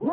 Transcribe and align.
Hi 0.00 0.06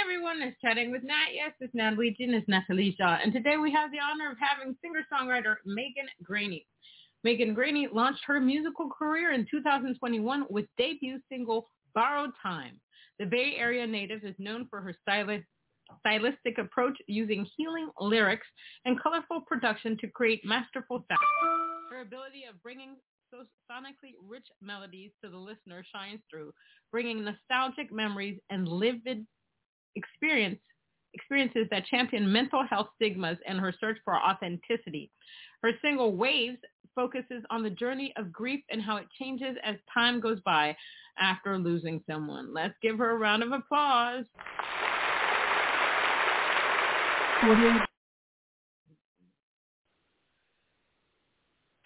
everyone, 0.00 0.40
it's 0.40 0.58
Chatting 0.62 0.90
with 0.90 1.02
Nat. 1.02 1.34
Yes, 1.34 1.52
it's 1.60 1.74
Natalie 1.74 2.14
Jean, 2.16 2.32
it's 2.32 2.48
Natalie 2.48 2.94
Shaw. 2.98 3.18
And 3.22 3.34
today 3.34 3.58
we 3.58 3.70
have 3.72 3.92
the 3.92 3.98
honor 3.98 4.30
of 4.30 4.38
having 4.40 4.74
singer-songwriter 4.80 5.56
Megan 5.66 6.08
Graney. 6.22 6.66
Megan 7.22 7.52
Graney 7.52 7.88
launched 7.92 8.22
her 8.26 8.40
musical 8.40 8.88
career 8.88 9.32
in 9.32 9.46
2021 9.50 10.46
with 10.48 10.64
debut 10.78 11.18
single 11.28 11.68
Borrowed 11.94 12.30
Time. 12.42 12.80
The 13.18 13.26
Bay 13.26 13.56
Area 13.58 13.86
native 13.86 14.24
is 14.24 14.34
known 14.38 14.68
for 14.70 14.80
her 14.80 14.94
stylish, 15.02 15.44
stylistic 16.00 16.56
approach 16.56 16.96
using 17.08 17.46
healing 17.58 17.90
lyrics 18.00 18.46
and 18.86 18.98
colorful 19.02 19.42
production 19.42 19.98
to 19.98 20.08
create 20.08 20.40
masterful 20.46 21.04
sound. 21.10 21.73
Ability 22.04 22.44
of 22.48 22.62
bringing 22.62 22.96
so 23.30 23.44
sonically 23.70 24.12
rich 24.28 24.46
melodies 24.60 25.10
to 25.22 25.30
the 25.30 25.38
listener 25.38 25.84
shines 25.90 26.20
through, 26.30 26.52
bringing 26.92 27.24
nostalgic 27.24 27.90
memories 27.90 28.38
and 28.50 28.68
livid 28.68 29.26
experience 29.96 30.60
experiences 31.14 31.66
that 31.70 31.86
champion 31.86 32.30
mental 32.30 32.64
health 32.66 32.88
stigmas 32.96 33.38
and 33.46 33.58
her 33.58 33.72
search 33.80 33.96
for 34.04 34.16
authenticity. 34.16 35.10
Her 35.62 35.70
single 35.80 36.16
Waves 36.16 36.58
focuses 36.94 37.42
on 37.50 37.62
the 37.62 37.70
journey 37.70 38.12
of 38.16 38.32
grief 38.32 38.60
and 38.70 38.82
how 38.82 38.96
it 38.96 39.06
changes 39.18 39.56
as 39.64 39.76
time 39.92 40.20
goes 40.20 40.40
by 40.44 40.76
after 41.18 41.56
losing 41.56 42.02
someone. 42.10 42.52
Let's 42.52 42.74
give 42.82 42.98
her 42.98 43.12
a 43.12 43.18
round 43.18 43.42
of 43.42 43.52
applause. 43.52 44.24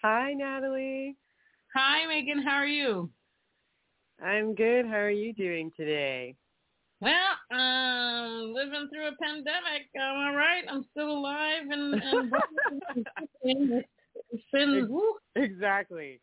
Hi, 0.01 0.33
Natalie. 0.33 1.17
Hi, 1.75 2.07
Megan. 2.07 2.41
How 2.41 2.55
are 2.55 2.65
you? 2.65 3.09
I'm 4.23 4.55
good. 4.55 4.85
How 4.85 4.97
are 4.97 5.09
you 5.09 5.33
doing 5.33 5.71
today? 5.75 6.35
Well, 7.01 7.11
um, 7.51 8.53
living 8.53 8.87
through 8.93 9.07
a 9.07 9.15
pandemic. 9.21 9.89
I'm 9.99 10.17
I 10.17 10.33
right? 10.33 10.63
I'm 10.69 10.85
still 10.91 11.11
alive 11.11 11.63
and, 11.69 12.01
and 13.43 13.83
been, 14.53 14.87
woo. 14.89 15.15
Exactly. 15.35 16.21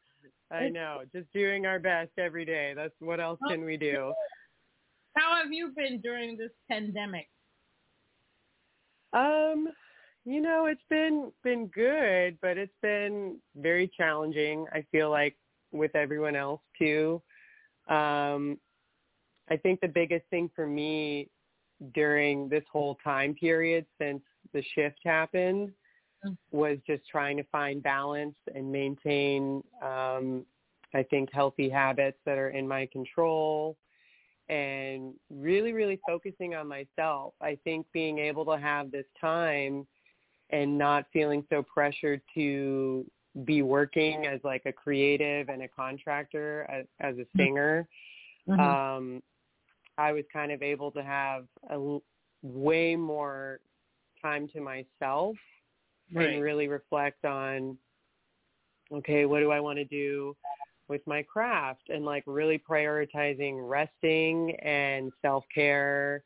I 0.51 0.69
know. 0.69 1.03
Just 1.15 1.31
doing 1.35 1.67
our 1.67 1.79
best 1.79 2.13
every 2.19 2.47
day. 2.47 2.73
That's 2.75 2.95
what 3.01 3.21
else 3.21 3.39
can 3.49 3.65
we 3.65 3.77
do? 3.77 4.15
How 5.17 5.37
have 5.37 5.53
you 5.53 5.73
been 5.77 6.01
during 6.01 6.39
this 6.39 6.53
pandemic? 6.71 7.29
Um, 9.13 9.69
you 10.27 10.41
know, 10.41 10.67
it's 10.67 10.83
been 10.91 11.31
been 11.45 11.69
good, 11.69 12.37
but 12.43 12.59
it's 12.59 12.75
been 12.83 13.37
very 13.57 13.89
challenging. 13.97 14.67
I 14.73 14.85
feel 14.91 15.09
like 15.09 15.37
with 15.71 15.95
everyone 15.95 16.35
else 16.35 16.61
too. 16.77 17.23
Um, 17.89 18.59
I 19.49 19.57
think 19.57 19.81
the 19.81 19.89
biggest 19.89 20.27
thing 20.29 20.51
for 20.55 20.67
me 20.67 21.29
during 21.95 22.49
this 22.49 22.65
whole 22.73 22.97
time 23.05 23.35
period 23.35 23.87
since 24.01 24.21
the 24.53 24.65
shift 24.75 24.99
happened 25.05 25.71
was 26.51 26.79
just 26.87 27.07
trying 27.09 27.37
to 27.37 27.45
find 27.45 27.81
balance 27.81 28.35
and 28.53 28.73
maintain 28.73 29.63
um, 29.81 30.45
I 30.93 31.05
think 31.05 31.29
healthy 31.33 31.69
habits 31.69 32.19
that 32.27 32.37
are 32.37 32.51
in 32.51 32.67
my 32.67 32.87
control 32.87 33.77
and 34.49 35.15
really 35.31 35.73
really 35.73 36.01
focusing 36.05 36.57
on 36.57 36.67
myself. 36.67 37.35
I 37.41 37.59
think 37.63 37.87
being 37.93 38.19
able 38.19 38.45
to 38.47 38.59
have 38.59 38.91
this 38.91 39.07
time 39.21 39.87
and 40.51 40.79
not 40.79 41.07
feeling 41.13 41.45
so 41.51 41.63
pressured 41.63 42.21
to 42.35 43.05
be 43.45 43.63
working 43.63 44.27
as 44.27 44.41
like 44.45 44.63
a 44.67 44.73
creative 44.73 45.49
and 45.49 45.63
a 45.63 45.69
contractor 45.69 46.67
as, 46.71 46.85
as 47.01 47.17
a 47.19 47.27
singer 47.37 47.87
Mm-hmm. 48.49 48.61
um 48.61 49.23
I 49.99 50.13
was 50.13 50.25
kind 50.33 50.53
of 50.53 50.63
able 50.63 50.91
to 50.93 51.03
have 51.03 51.47
a 51.71 51.99
way 52.43 52.95
more 52.95 53.59
time 54.23 54.49
to 54.55 54.61
myself 54.61 55.37
Right. 56.15 56.35
and 56.35 56.43
really 56.43 56.69
reflect 56.69 57.25
on 57.25 57.77
okay 58.93 59.25
what 59.25 59.41
do 59.41 59.51
i 59.51 59.59
want 59.59 59.77
to 59.79 59.85
do 59.85 60.37
with 60.87 61.05
my 61.07 61.23
craft 61.23 61.89
and 61.89 62.05
like 62.05 62.23
really 62.27 62.63
prioritizing 62.71 63.69
resting 63.69 64.55
and 64.63 65.11
self-care 65.23 66.23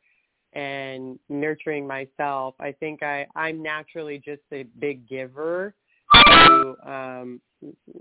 and 0.53 1.17
nurturing 1.29 1.87
myself 1.87 2.55
i 2.59 2.71
think 2.71 3.03
i 3.03 3.25
i'm 3.35 3.61
naturally 3.61 4.17
just 4.17 4.41
a 4.51 4.63
big 4.79 5.07
giver 5.07 5.73
to 6.13 6.75
um 6.85 7.41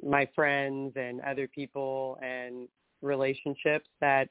my 0.03 0.29
friends 0.35 0.93
and 0.97 1.21
other 1.21 1.47
people 1.47 2.19
and 2.23 2.69
relationships 3.03 3.89
that 4.01 4.29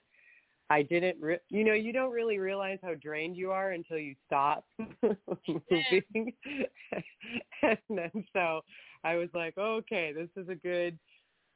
I 0.71 0.83
didn't, 0.83 1.17
re- 1.19 1.39
you 1.49 1.63
know, 1.63 1.73
you 1.73 1.91
don't 1.91 2.11
really 2.11 2.37
realize 2.37 2.77
how 2.83 2.93
drained 2.93 3.35
you 3.35 3.51
are 3.51 3.71
until 3.71 3.97
you 3.97 4.15
stop 4.27 4.65
moving. 5.01 6.33
and 7.63 7.77
then 7.89 8.25
so 8.33 8.61
I 9.03 9.15
was 9.15 9.29
like, 9.33 9.57
okay, 9.57 10.13
this 10.13 10.29
is 10.35 10.47
a 10.49 10.55
good 10.55 10.97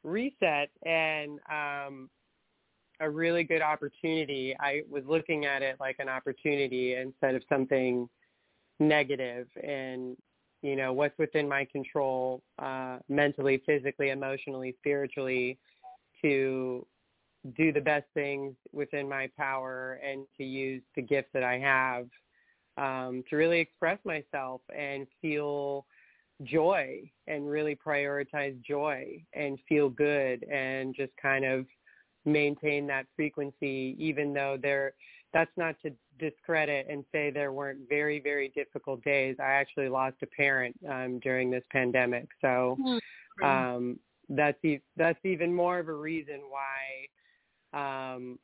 reset 0.03 0.69
and 0.83 1.39
um, 1.49 2.09
a 3.03 3.09
really 3.09 3.43
good 3.43 3.61
opportunity. 3.61 4.55
I 4.59 4.83
was 4.89 5.03
looking 5.05 5.45
at 5.45 5.61
it 5.61 5.77
like 5.79 5.97
an 5.99 6.09
opportunity 6.09 6.95
instead 6.95 7.35
of 7.35 7.43
something 7.49 8.09
negative 8.79 9.47
and 9.63 10.17
you 10.61 10.75
know 10.75 10.91
what's 10.91 11.17
within 11.19 11.47
my 11.47 11.63
control 11.65 12.41
uh 12.59 12.97
mentally 13.07 13.61
physically 13.67 14.09
emotionally 14.09 14.75
spiritually 14.79 15.59
to 16.21 16.85
do 17.57 17.71
the 17.71 17.81
best 17.81 18.05
things 18.13 18.55
within 18.71 19.07
my 19.07 19.29
power 19.37 19.99
and 20.03 20.25
to 20.37 20.43
use 20.43 20.81
the 20.95 21.01
gift 21.01 21.29
that 21.33 21.43
I 21.43 21.59
have 21.59 22.07
um, 22.77 23.23
to 23.29 23.35
really 23.35 23.59
express 23.59 23.99
myself 24.05 24.61
and 24.75 25.05
feel 25.21 25.85
joy 26.43 27.01
and 27.27 27.47
really 27.47 27.75
prioritize 27.75 28.59
joy 28.63 29.23
and 29.33 29.59
feel 29.67 29.89
good 29.89 30.43
and 30.43 30.95
just 30.95 31.11
kind 31.21 31.45
of 31.45 31.65
maintain 32.25 32.87
that 32.87 33.05
frequency 33.15 33.95
even 33.99 34.33
though 34.33 34.57
there 34.61 34.93
that's 35.33 35.51
not 35.57 35.75
to 35.81 35.91
discredit 36.19 36.85
and 36.89 37.03
say 37.11 37.31
there 37.31 37.51
weren't 37.51 37.79
very 37.89 38.19
very 38.19 38.49
difficult 38.49 39.03
days. 39.03 39.35
I 39.39 39.51
actually 39.53 39.89
lost 39.89 40.17
a 40.21 40.27
parent 40.27 40.75
um 40.89 41.19
during 41.19 41.49
this 41.51 41.63
pandemic. 41.71 42.27
So 42.41 42.77
um 43.43 43.99
that's 44.29 44.63
e- 44.63 44.81
that's 44.95 45.19
even 45.25 45.53
more 45.53 45.79
of 45.79 45.87
a 45.87 45.93
reason 45.93 46.41
why 46.49 48.17
um 48.17 48.39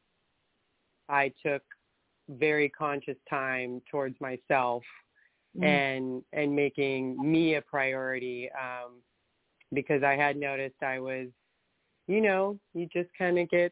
I 1.07 1.31
took 1.45 1.63
very 2.29 2.69
conscious 2.69 3.17
time 3.29 3.81
towards 3.91 4.19
myself 4.21 4.83
Mm. 5.57 5.63
and 5.63 6.23
and 6.31 6.55
making 6.55 7.17
me 7.31 7.55
a 7.55 7.61
priority 7.61 8.49
um 8.51 9.01
because 9.73 10.03
I 10.03 10.15
had 10.15 10.37
noticed 10.37 10.81
I 10.83 10.99
was 10.99 11.27
you 12.09 12.19
know 12.21 12.59
you 12.73 12.87
just 12.91 13.09
kind 13.17 13.37
of 13.39 13.47
get 13.49 13.71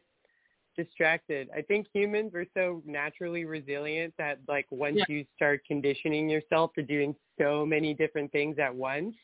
distracted 0.76 1.50
i 1.56 1.60
think 1.60 1.86
humans 1.92 2.32
are 2.34 2.46
so 2.54 2.80
naturally 2.86 3.44
resilient 3.44 4.14
that 4.16 4.38
like 4.46 4.66
once 4.70 4.96
Yeah. 4.96 5.04
you 5.08 5.26
start 5.34 5.60
conditioning 5.66 6.28
yourself 6.30 6.72
to 6.74 6.82
doing 6.82 7.14
so 7.38 7.66
many 7.66 7.92
different 7.94 8.30
things 8.32 8.58
at 8.58 8.74
once 8.74 9.14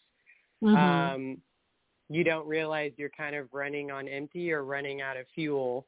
Mhm. 0.63 1.15
um, 1.15 1.43
you 2.09 2.25
don't 2.25 2.47
realize 2.47 2.93
you're 2.97 3.09
kind 3.11 3.35
of 3.35 3.49
running 3.53 3.91
on 3.91 4.09
empty 4.09 4.53
or 4.53 4.65
running 4.65 5.01
out 5.01 5.17
of 5.17 5.27
fuel. 5.35 5.87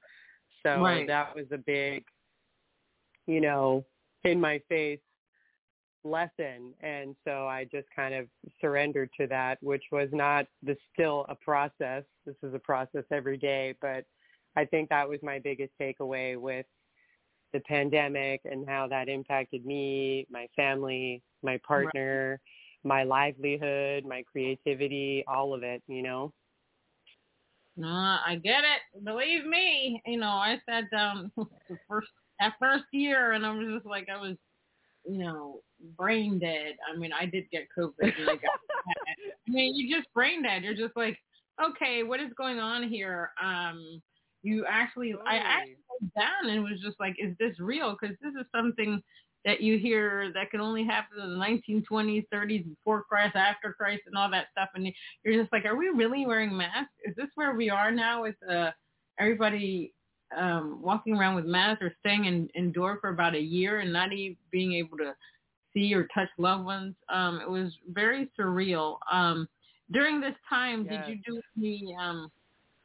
So 0.63 0.83
Right. 0.83 1.07
that 1.07 1.35
was 1.35 1.47
a 1.53 1.59
big, 1.59 2.05
you 3.27 3.41
know, 3.41 3.85
in 4.25 4.41
my 4.41 4.59
face 4.69 5.01
lesson. 6.07 6.73
And 6.81 7.15
so 7.25 7.47
I 7.47 7.65
just 7.65 7.89
kind 7.95 8.15
of 8.15 8.27
surrendered 8.61 9.11
to 9.21 9.27
that, 9.29 9.59
which 9.63 9.85
was 9.93 10.09
not 10.13 10.47
the 10.63 10.77
still 10.93 11.27
a 11.29 11.35
process. 11.35 12.05
This 12.25 12.37
is 12.43 12.55
a 12.55 12.59
process 12.59 13.05
every 13.11 13.37
day, 13.37 13.75
but 13.81 14.05
I 14.57 14.65
think 14.65 14.89
that 14.89 15.09
was 15.09 15.19
my 15.23 15.39
biggest 15.39 15.73
takeaway 15.81 16.39
with 16.39 16.67
the 17.53 17.61
pandemic 17.61 18.41
and 18.45 18.69
how 18.69 18.89
that 18.89 19.09
impacted 19.09 19.65
me, 19.65 20.27
my 20.31 20.47
family, 20.57 21.23
my 21.43 21.59
partner, 21.67 22.41
my 22.85 23.03
livelihood, 23.03 24.05
my 24.05 24.23
creativity, 24.31 25.25
all 25.29 25.55
of 25.55 25.63
it, 25.63 25.83
you 25.89 26.03
know. 26.03 26.33
No, 27.77 27.89
I 27.89 28.41
get 28.43 28.61
it. 28.65 29.05
Believe 29.05 29.45
me, 29.45 30.01
you 30.07 30.19
know, 30.19 30.29
I 30.29 30.59
sat 30.69 30.85
down 30.91 31.31
um, 31.37 31.49
the 31.69 31.77
first 31.89 32.09
that 32.41 32.55
first 32.59 32.85
year 32.93 33.33
and 33.33 33.45
I 33.47 33.55
was 33.55 33.67
just 33.75 33.87
like 33.87 34.09
I 34.13 34.21
was, 34.21 34.37
you 35.09 35.19
know, 35.19 35.61
brain 35.97 36.39
dead. 36.39 36.77
I 36.93 36.97
mean, 36.99 37.13
I 37.13 37.27
did 37.27 37.45
get 37.51 37.69
COVID 37.77 37.93
and 38.01 38.31
I 38.31 38.35
got 38.35 38.43
I 39.49 39.51
mean, 39.51 39.75
you 39.75 39.95
just 39.95 40.13
brain 40.13 40.43
dead. 40.43 40.63
You're 40.63 40.75
just 40.75 40.97
like, 40.97 41.17
okay, 41.65 42.03
what 42.03 42.21
is 42.21 42.31
going 42.37 42.59
on 42.59 42.89
here? 42.89 43.31
Um 43.43 44.03
you 44.43 44.65
actually 44.69 45.13
totally. 45.13 45.29
I 45.29 45.37
actually 45.37 45.77
went 46.01 46.15
down 46.15 46.51
and 46.51 46.63
was 46.63 46.81
just 46.83 46.99
like, 47.01 47.17
is 47.19 47.35
this 47.39 47.59
real? 47.59 47.97
Because 48.01 48.17
this 48.23 48.33
is 48.39 48.47
something 48.55 49.03
that 49.47 49.61
you 49.61 49.79
hear 49.79 50.33
that 50.35 50.51
can 50.51 50.61
only 50.61 50.85
happen 50.85 51.21
in 51.23 51.31
the 51.31 51.37
1920s, 51.37 52.27
30s, 52.35 52.65
before 52.69 53.05
Christ, 53.05 53.37
after 53.37 53.73
Christ, 53.73 54.03
and 54.07 54.17
all 54.17 54.29
that 54.31 54.47
stuff. 54.51 54.69
And 54.75 54.89
you're 55.25 55.41
just 55.41 55.53
like, 55.53 55.65
are 55.65 55.77
we 55.77 55.89
really 55.89 56.27
wearing 56.27 56.57
masks? 56.57 56.93
Is 57.05 57.15
this 57.17 57.29
where 57.37 57.55
we 57.55 57.71
are 57.71 57.93
now 57.93 58.23
with 58.23 58.35
uh, 58.51 58.73
everybody 59.21 59.93
um, 60.37 60.81
walking 60.83 61.15
around 61.15 61.35
with 61.35 61.45
masks 61.45 61.83
or 61.83 61.93
staying 62.01 62.25
in, 62.25 62.49
indoor 62.55 62.99
for 63.01 63.11
about 63.11 63.35
a 63.35 63.41
year 63.41 63.81
and 63.81 63.93
not 63.93 64.13
even 64.13 64.37
being 64.51 64.73
able 64.75 64.97
to 64.99 65.15
see 65.75 65.95
or 65.95 66.09
touch 66.15 66.29
loved 66.39 66.65
ones? 66.65 66.95
Um, 67.09 67.41
it 67.41 67.49
was 67.51 67.73
very 67.93 68.31
surreal. 68.39 68.99
Um, 69.11 69.49
during 69.93 70.21
this 70.21 70.35
time, 70.49 70.87
yes. 70.91 71.07
did 71.07 71.15
you 71.15 71.23
do 71.27 71.43
any 71.57 71.97
um, 72.01 72.31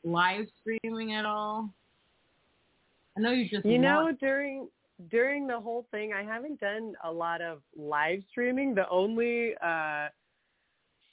live 0.03 0.45
streaming 0.61 1.13
at 1.13 1.25
all? 1.25 1.69
I 3.17 3.21
know 3.21 3.31
you 3.31 3.49
just 3.49 3.65
you 3.65 3.77
know 3.77 4.11
during 4.19 4.67
during 5.09 5.47
the 5.47 5.59
whole 5.59 5.85
thing, 5.91 6.13
I 6.13 6.23
haven't 6.23 6.59
done 6.59 6.93
a 7.03 7.11
lot 7.11 7.41
of 7.41 7.59
live 7.75 8.21
streaming. 8.29 8.73
The 8.75 8.87
only 8.89 9.53
uh 9.63 10.07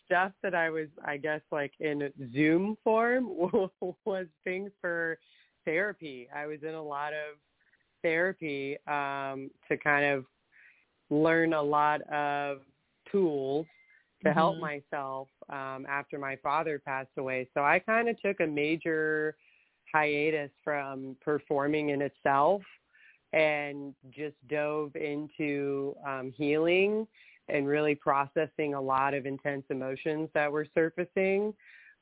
stuff 0.07 0.33
that 0.43 0.55
I 0.55 0.71
was, 0.71 0.89
I 1.05 1.19
guess, 1.19 1.43
like 1.53 1.73
in 1.81 2.11
Zoom 2.33 2.77
form 2.83 3.29
was 4.05 4.27
things 4.43 4.71
for 4.81 5.19
therapy. 5.69 6.29
I 6.35 6.47
was 6.47 6.59
in 6.63 6.75
a 6.75 6.83
lot 6.83 7.13
of 7.13 7.37
therapy 8.03 8.79
um, 8.87 9.51
to 9.69 9.77
kind 9.77 10.07
of 10.07 10.25
learn 11.11 11.53
a 11.53 11.63
lot 11.63 12.01
of 12.11 12.61
tools 13.13 13.67
to 14.23 14.29
mm-hmm. 14.29 14.39
help 14.39 14.59
myself 14.59 15.29
um, 15.51 15.85
after 15.89 16.19
my 16.19 16.37
father 16.37 16.81
passed 16.83 17.11
away. 17.19 17.49
So 17.53 17.61
I 17.61 17.81
kind 17.81 18.09
of 18.09 18.21
took 18.23 18.41
a 18.41 18.47
major 18.47 19.37
hiatus 19.93 20.51
from 20.65 21.17
performing 21.23 21.91
in 21.91 22.01
itself 22.03 22.63
and 23.35 23.95
just 24.11 24.37
dove 24.49 24.97
into 24.97 25.95
um, 26.07 26.33
healing 26.35 27.07
and 27.51 27.67
really 27.67 27.95
processing 27.95 28.75
a 28.75 28.81
lot 28.81 29.13
of 29.13 29.27
intense 29.27 29.65
emotions 29.69 30.31
that 30.35 30.51
were 30.51 30.67
surfacing, 30.75 31.53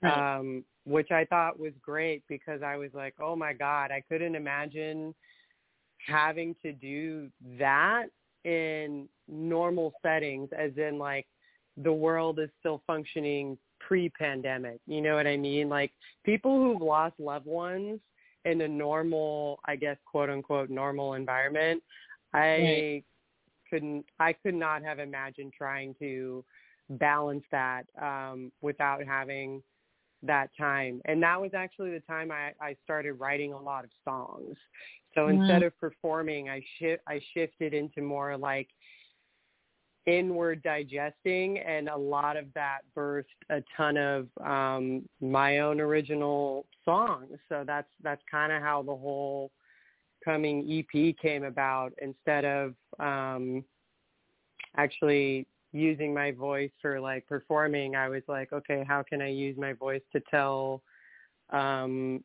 right. 0.03 0.37
um, 0.39 0.65
which 0.87 1.11
I 1.11 1.25
thought 1.25 1.59
was 1.59 1.73
great 1.83 2.23
because 2.29 2.63
I 2.63 2.77
was 2.77 2.91
like, 2.95 3.15
oh 3.21 3.35
my 3.35 3.53
God, 3.53 3.91
I 3.91 4.03
couldn't 4.09 4.37
imagine 4.37 5.15
having 6.07 6.55
to 6.63 6.73
do 6.73 7.29
that 7.59 8.07
in 8.45 9.09
normal 9.27 9.93
settings, 10.01 10.49
as 10.57 10.71
in 10.77 10.99
like 10.99 11.27
the 11.77 11.93
world 11.93 12.39
is 12.39 12.49
still 12.61 12.83
functioning 12.87 13.59
pre-pandemic. 13.81 14.79
You 14.87 15.01
know 15.01 15.17
what 15.17 15.27
I 15.27 15.37
mean? 15.37 15.69
Like 15.69 15.91
people 16.25 16.57
who've 16.63 16.81
lost 16.81 17.15
loved 17.19 17.47
ones 17.47 17.99
in 18.45 18.61
a 18.61 18.69
normal, 18.69 19.59
I 19.65 19.75
guess, 19.75 19.97
quote 20.07 20.31
unquote, 20.31 20.71
normal 20.71 21.15
environment, 21.15 21.83
I 22.33 22.39
right. 22.39 23.05
couldn't, 23.69 24.05
I 24.21 24.35
could 24.35 24.55
not 24.55 24.85
have 24.85 25.01
imagined 25.01 25.53
trying 25.59 25.97
to 25.99 26.45
balance 26.91 27.43
that 27.51 27.87
um, 28.01 28.53
without 28.61 29.05
having 29.05 29.63
that 30.27 30.51
time. 30.59 31.01
And 31.05 31.23
that 31.23 31.41
was 31.41 31.53
actually 31.55 31.91
the 31.91 32.01
time 32.01 32.31
I, 32.31 32.53
I 32.61 32.77
started 32.85 33.15
writing 33.15 33.53
a 33.53 33.61
lot 33.61 33.85
of 33.85 33.91
songs. 34.05 34.57
So 35.15 35.23
mm-hmm. 35.23 35.41
instead 35.41 35.63
of 35.63 35.79
performing, 35.79 36.49
I 36.49 36.63
shi- 36.79 36.99
I 37.07 37.21
shifted 37.35 37.75
into 37.75 38.03
more 38.03 38.37
like 38.37 38.69
inward 40.07 40.63
digesting 40.63 41.59
and 41.59 41.89
a 41.89 41.97
lot 41.97 42.37
of 42.37 42.47
that 42.55 42.79
birthed 42.97 43.25
a 43.51 43.61
ton 43.77 43.97
of 43.97 44.29
um 44.45 45.03
my 45.21 45.59
own 45.59 45.81
original 45.81 46.65
songs 46.85 47.37
so 47.49 47.65
that's 47.67 47.89
that's 48.05 48.23
kind 48.31 48.53
of 48.53 48.63
how 48.63 48.83
the 48.83 48.95
whole 48.95 49.51
coming 50.25 50.65
ep 50.71 51.17
came 51.21 51.43
about 51.43 51.93
instead 52.01 52.45
of 52.45 52.75
um 53.01 53.65
actually 54.77 55.45
using 55.77 56.13
my 56.15 56.33
voice 56.33 56.71
for 56.81 57.01
like 57.01 57.27
performing 57.27 57.95
i 57.97 58.09
was 58.09 58.23
like 58.29 58.53
okay 58.53 58.85
how 58.87 59.03
can 59.03 59.21
i 59.21 59.29
use 59.29 59.57
my 59.59 59.73
voice 59.73 60.03
to 60.13 60.21
tell 60.31 60.83
um 61.51 62.23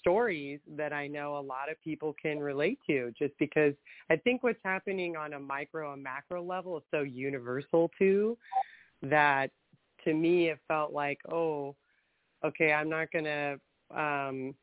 stories 0.00 0.60
that 0.76 0.92
I 0.92 1.06
know 1.06 1.36
a 1.36 1.40
lot 1.40 1.70
of 1.70 1.80
people 1.82 2.14
can 2.20 2.38
relate 2.38 2.78
to 2.86 3.12
just 3.18 3.34
because 3.38 3.74
I 4.10 4.16
think 4.16 4.42
what's 4.42 4.58
happening 4.64 5.16
on 5.16 5.32
a 5.32 5.40
micro 5.40 5.92
and 5.92 6.02
macro 6.02 6.42
level 6.42 6.78
is 6.78 6.84
so 6.90 7.02
universal 7.02 7.90
too 7.98 8.36
that 9.02 9.50
to 10.04 10.14
me 10.14 10.48
it 10.48 10.58
felt 10.68 10.92
like, 10.92 11.18
oh, 11.30 11.74
okay, 12.44 12.72
I'm 12.72 12.88
not 12.88 13.10
going 13.10 13.24
to 13.24 13.60
um, 13.96 14.54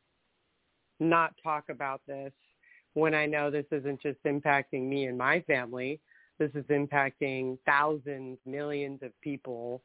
not 0.99 1.33
talk 1.43 1.65
about 1.69 2.01
this 2.07 2.31
when 2.93 3.13
I 3.13 3.25
know 3.25 3.49
this 3.49 3.65
isn't 3.71 4.01
just 4.01 4.23
impacting 4.23 4.87
me 4.87 5.05
and 5.05 5.17
my 5.17 5.41
family. 5.41 5.99
This 6.51 6.63
is 6.63 6.67
impacting 6.69 7.57
thousands, 7.65 8.37
millions 8.45 8.99
of 9.01 9.11
people 9.21 9.81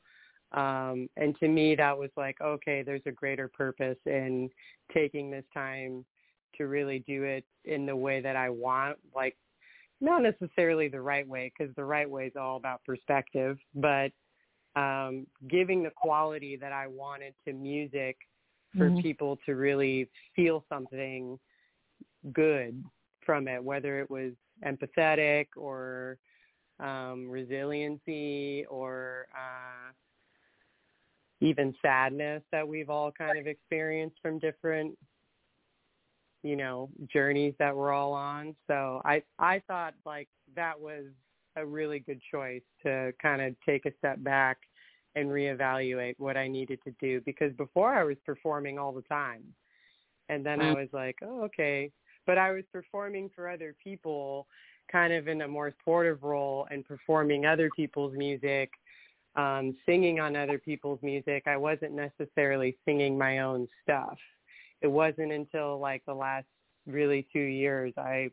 um, 0.53 1.09
and 1.17 1.39
to 1.41 1.49
me, 1.49 1.75
that 1.75 1.97
was 1.97 2.11
like, 2.17 2.41
okay, 2.41 2.83
there's 2.83 3.03
a 3.07 3.13
greater 3.13 3.49
purpose 3.49 3.99
in 4.07 4.49
taking 4.95 5.31
this 5.31 5.45
time 5.53 6.05
to 6.57 6.65
really 6.65 7.05
do 7.07 7.25
it 7.25 7.45
in 7.65 7.85
the 7.85 7.95
way 7.95 8.21
that 8.21 8.35
I 8.35 8.49
want, 8.49 8.97
like 9.15 9.37
not 10.01 10.23
necessarily 10.23 10.89
the 10.89 11.01
right 11.01 11.29
way 11.29 11.53
because 11.57 11.75
the 11.77 11.85
right 11.85 12.09
way 12.09 12.27
is 12.27 12.33
all 12.39 12.57
about 12.57 12.83
perspective, 12.85 13.59
but 13.75 14.11
um, 14.75 15.27
giving 15.49 15.83
the 15.83 15.91
quality 15.91 16.57
that 16.57 16.73
I 16.73 16.87
wanted 16.87 17.35
to 17.47 17.53
music 17.53 18.17
for 18.77 18.89
mm-hmm. 18.89 19.01
people 19.01 19.39
to 19.45 19.55
really 19.55 20.09
feel 20.35 20.65
something 20.69 21.39
good 22.33 22.83
from 23.25 23.49
it, 23.49 23.63
whether 23.63 24.01
it 24.01 24.09
was 24.11 24.33
empathetic 24.65 25.49
or 25.57 26.17
um, 26.81 27.29
resiliency 27.29 28.65
or 28.71 29.27
uh, 29.35 29.93
even 31.41 31.75
sadness 31.83 32.43
that 32.53 32.67
we've 32.67 32.91
all 32.91 33.13
kind 33.13 33.39
of 33.39 33.47
experienced 33.47 34.17
from 34.23 34.39
different 34.39 34.97
you 36.43 36.57
know 36.57 36.89
journeys 37.13 37.55
that 37.59 37.75
we're 37.75 37.93
all 37.93 38.13
on. 38.13 38.55
So 38.67 39.03
i 39.05 39.23
i 39.39 39.61
thought 39.67 39.95
like 40.05 40.29
that 40.55 40.79
was 40.79 41.05
a 41.57 41.65
really 41.65 41.99
good 41.99 42.21
choice 42.31 42.63
to 42.85 43.13
kind 43.21 43.43
of 43.43 43.55
take 43.67 43.87
a 43.87 43.93
step 43.99 44.23
back 44.23 44.59
and 45.17 45.29
reevaluate 45.29 46.15
what 46.19 46.37
i 46.37 46.47
needed 46.47 46.79
to 46.85 46.95
do 47.01 47.21
because 47.23 47.53
before 47.55 47.93
i 47.93 48.05
was 48.05 48.17
performing 48.25 48.79
all 48.79 48.93
the 48.93 49.03
time. 49.03 49.43
And 50.29 50.45
then 50.45 50.61
i 50.61 50.73
was 50.73 50.89
like 50.93 51.17
oh 51.23 51.43
okay. 51.45 51.91
But 52.27 52.39
i 52.39 52.53
was 52.53 52.65
performing 52.73 53.31
for 53.35 53.49
other 53.49 53.75
people 53.83 54.47
kind 54.91 55.13
of 55.13 55.29
in 55.29 55.43
a 55.43 55.49
more 55.49 55.73
supportive 55.79 56.23
role 56.23 56.67
and 56.71 56.85
performing 56.85 57.47
other 57.47 57.71
people's 57.77 58.15
music 58.17 58.71
um, 59.37 59.77
singing 59.87 60.19
on 60.21 60.37
other 60.37 60.59
people's 60.59 61.01
music. 61.03 61.45
I 61.47 61.57
wasn't 61.57 61.93
necessarily 61.93 62.77
singing 62.85 63.17
my 63.17 63.39
own 63.39 63.69
stuff. 63.83 64.19
It 64.81 64.89
wasn't 64.89 65.33
until 65.33 65.79
like 65.79 66.03
the 66.07 66.15
last 66.15 66.47
really 66.87 67.27
two 67.33 67.41
years 67.41 67.93
I 67.97 68.31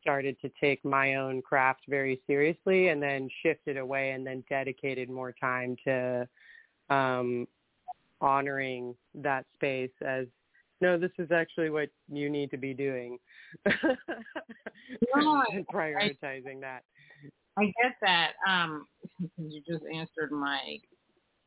started 0.00 0.36
to 0.40 0.50
take 0.60 0.84
my 0.84 1.16
own 1.16 1.42
craft 1.42 1.82
very 1.88 2.20
seriously 2.28 2.88
and 2.88 3.02
then 3.02 3.28
shifted 3.42 3.76
away 3.76 4.10
and 4.10 4.24
then 4.24 4.44
dedicated 4.48 5.10
more 5.10 5.32
time 5.32 5.76
to 5.84 6.28
um, 6.90 7.48
honoring 8.20 8.94
that 9.16 9.46
space 9.54 9.90
as 10.02 10.26
no, 10.80 10.98
this 10.98 11.12
is 11.18 11.30
actually 11.32 11.70
what 11.70 11.88
you 12.12 12.28
need 12.28 12.50
to 12.50 12.56
be 12.56 12.74
doing. 12.74 13.18
no, 13.66 13.74
prioritizing 15.72 16.60
that. 16.60 16.82
I 17.58 17.64
get 17.64 17.96
that. 18.02 18.32
Um, 18.46 18.86
you 19.38 19.62
just 19.66 19.84
answered 19.92 20.30
my 20.30 20.78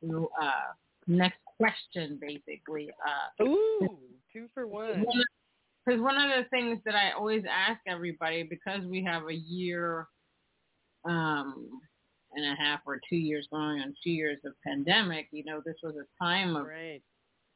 uh, 0.03 0.73
next 1.07 1.39
question, 1.57 2.19
basically. 2.19 2.89
Uh, 3.05 3.43
Ooh, 3.43 3.97
two 4.33 4.47
for 4.53 4.65
one. 4.65 5.05
Because 5.85 6.01
one 6.01 6.17
of 6.17 6.29
the 6.29 6.49
things 6.49 6.79
that 6.85 6.95
I 6.95 7.11
always 7.11 7.43
ask 7.49 7.79
everybody, 7.87 8.43
because 8.43 8.85
we 8.85 9.03
have 9.03 9.23
a 9.27 9.33
year 9.33 10.07
um, 11.05 11.69
and 12.33 12.45
a 12.45 12.55
half 12.55 12.81
or 12.85 12.99
two 13.09 13.15
years 13.15 13.47
going 13.51 13.81
on 13.81 13.93
two 14.03 14.11
years 14.11 14.37
of 14.45 14.53
pandemic, 14.65 15.27
you 15.31 15.43
know, 15.45 15.61
this 15.65 15.75
was 15.83 15.95
a 15.95 16.23
time 16.23 16.55
of 16.55 16.67
right. 16.67 17.01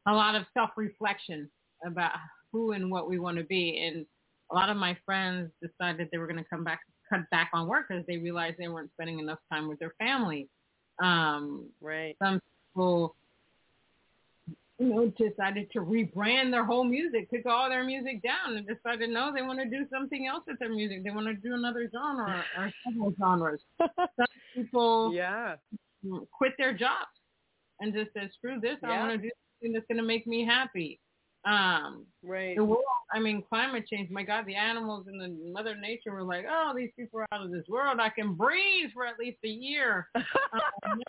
a 0.07 0.13
lot 0.13 0.35
of 0.35 0.43
self-reflection 0.53 1.49
about 1.85 2.11
who 2.51 2.71
and 2.71 2.91
what 2.91 3.09
we 3.09 3.19
want 3.19 3.37
to 3.37 3.43
be. 3.43 3.79
And 3.85 4.05
a 4.51 4.55
lot 4.55 4.69
of 4.69 4.77
my 4.77 4.97
friends 5.05 5.51
decided 5.61 6.09
they 6.11 6.17
were 6.17 6.27
going 6.27 6.43
to 6.43 6.49
come 6.49 6.63
back 6.63 6.81
cut 7.09 7.29
back 7.29 7.49
on 7.53 7.67
work 7.67 7.87
because 7.89 8.05
they 8.07 8.17
realized 8.17 8.57
they 8.57 8.67
weren't 8.67 8.91
spending 8.93 9.19
enough 9.19 9.39
time 9.51 9.67
with 9.67 9.79
their 9.79 9.93
families. 9.99 10.47
Um, 11.01 11.65
right. 11.81 12.15
Some 12.21 12.39
people, 12.73 13.15
you 14.79 14.87
know, 14.87 15.13
decided 15.17 15.69
to 15.73 15.79
rebrand 15.79 16.51
their 16.51 16.65
whole 16.65 16.83
music, 16.83 17.29
took 17.29 17.45
all 17.45 17.69
their 17.69 17.83
music 17.83 18.21
down, 18.21 18.55
and 18.57 18.67
decided 18.67 19.09
no, 19.09 19.31
they 19.33 19.41
want 19.41 19.59
to 19.59 19.65
do 19.65 19.85
something 19.91 20.27
else 20.27 20.43
with 20.47 20.59
their 20.59 20.69
music. 20.69 21.03
They 21.03 21.11
want 21.11 21.27
to 21.27 21.33
do 21.33 21.53
another 21.53 21.89
genre 21.91 22.43
or 22.57 22.71
several 22.85 23.13
genres. 23.19 23.61
Some 23.79 24.27
people, 24.55 25.13
yeah, 25.13 25.55
quit 26.31 26.53
their 26.57 26.73
jobs 26.73 27.11
and 27.79 27.93
just 27.93 28.13
said, 28.13 28.29
screw 28.37 28.59
this, 28.59 28.77
yeah. 28.81 28.89
I 28.89 28.99
want 28.99 29.11
to 29.11 29.17
do 29.17 29.31
something 29.59 29.73
that's 29.73 29.85
going 29.87 29.97
to 29.97 30.07
make 30.07 30.27
me 30.27 30.45
happy. 30.45 30.99
Um, 31.45 32.05
right. 32.23 32.55
The 32.55 32.63
world, 32.63 32.83
I 33.13 33.19
mean, 33.19 33.43
climate 33.47 33.85
change. 33.87 34.09
My 34.09 34.23
God, 34.23 34.45
the 34.45 34.55
animals 34.55 35.07
and 35.07 35.19
the 35.19 35.51
Mother 35.51 35.75
Nature 35.75 36.13
were 36.13 36.23
like, 36.23 36.45
oh, 36.49 36.73
these 36.75 36.89
people 36.97 37.19
are 37.19 37.27
out 37.33 37.45
of 37.45 37.51
this 37.51 37.65
world. 37.67 37.99
I 37.99 38.09
can 38.09 38.33
breathe 38.33 38.91
for 38.93 39.05
at 39.05 39.19
least 39.19 39.39
a 39.43 39.49
year. 39.49 40.07
um, 40.15 41.01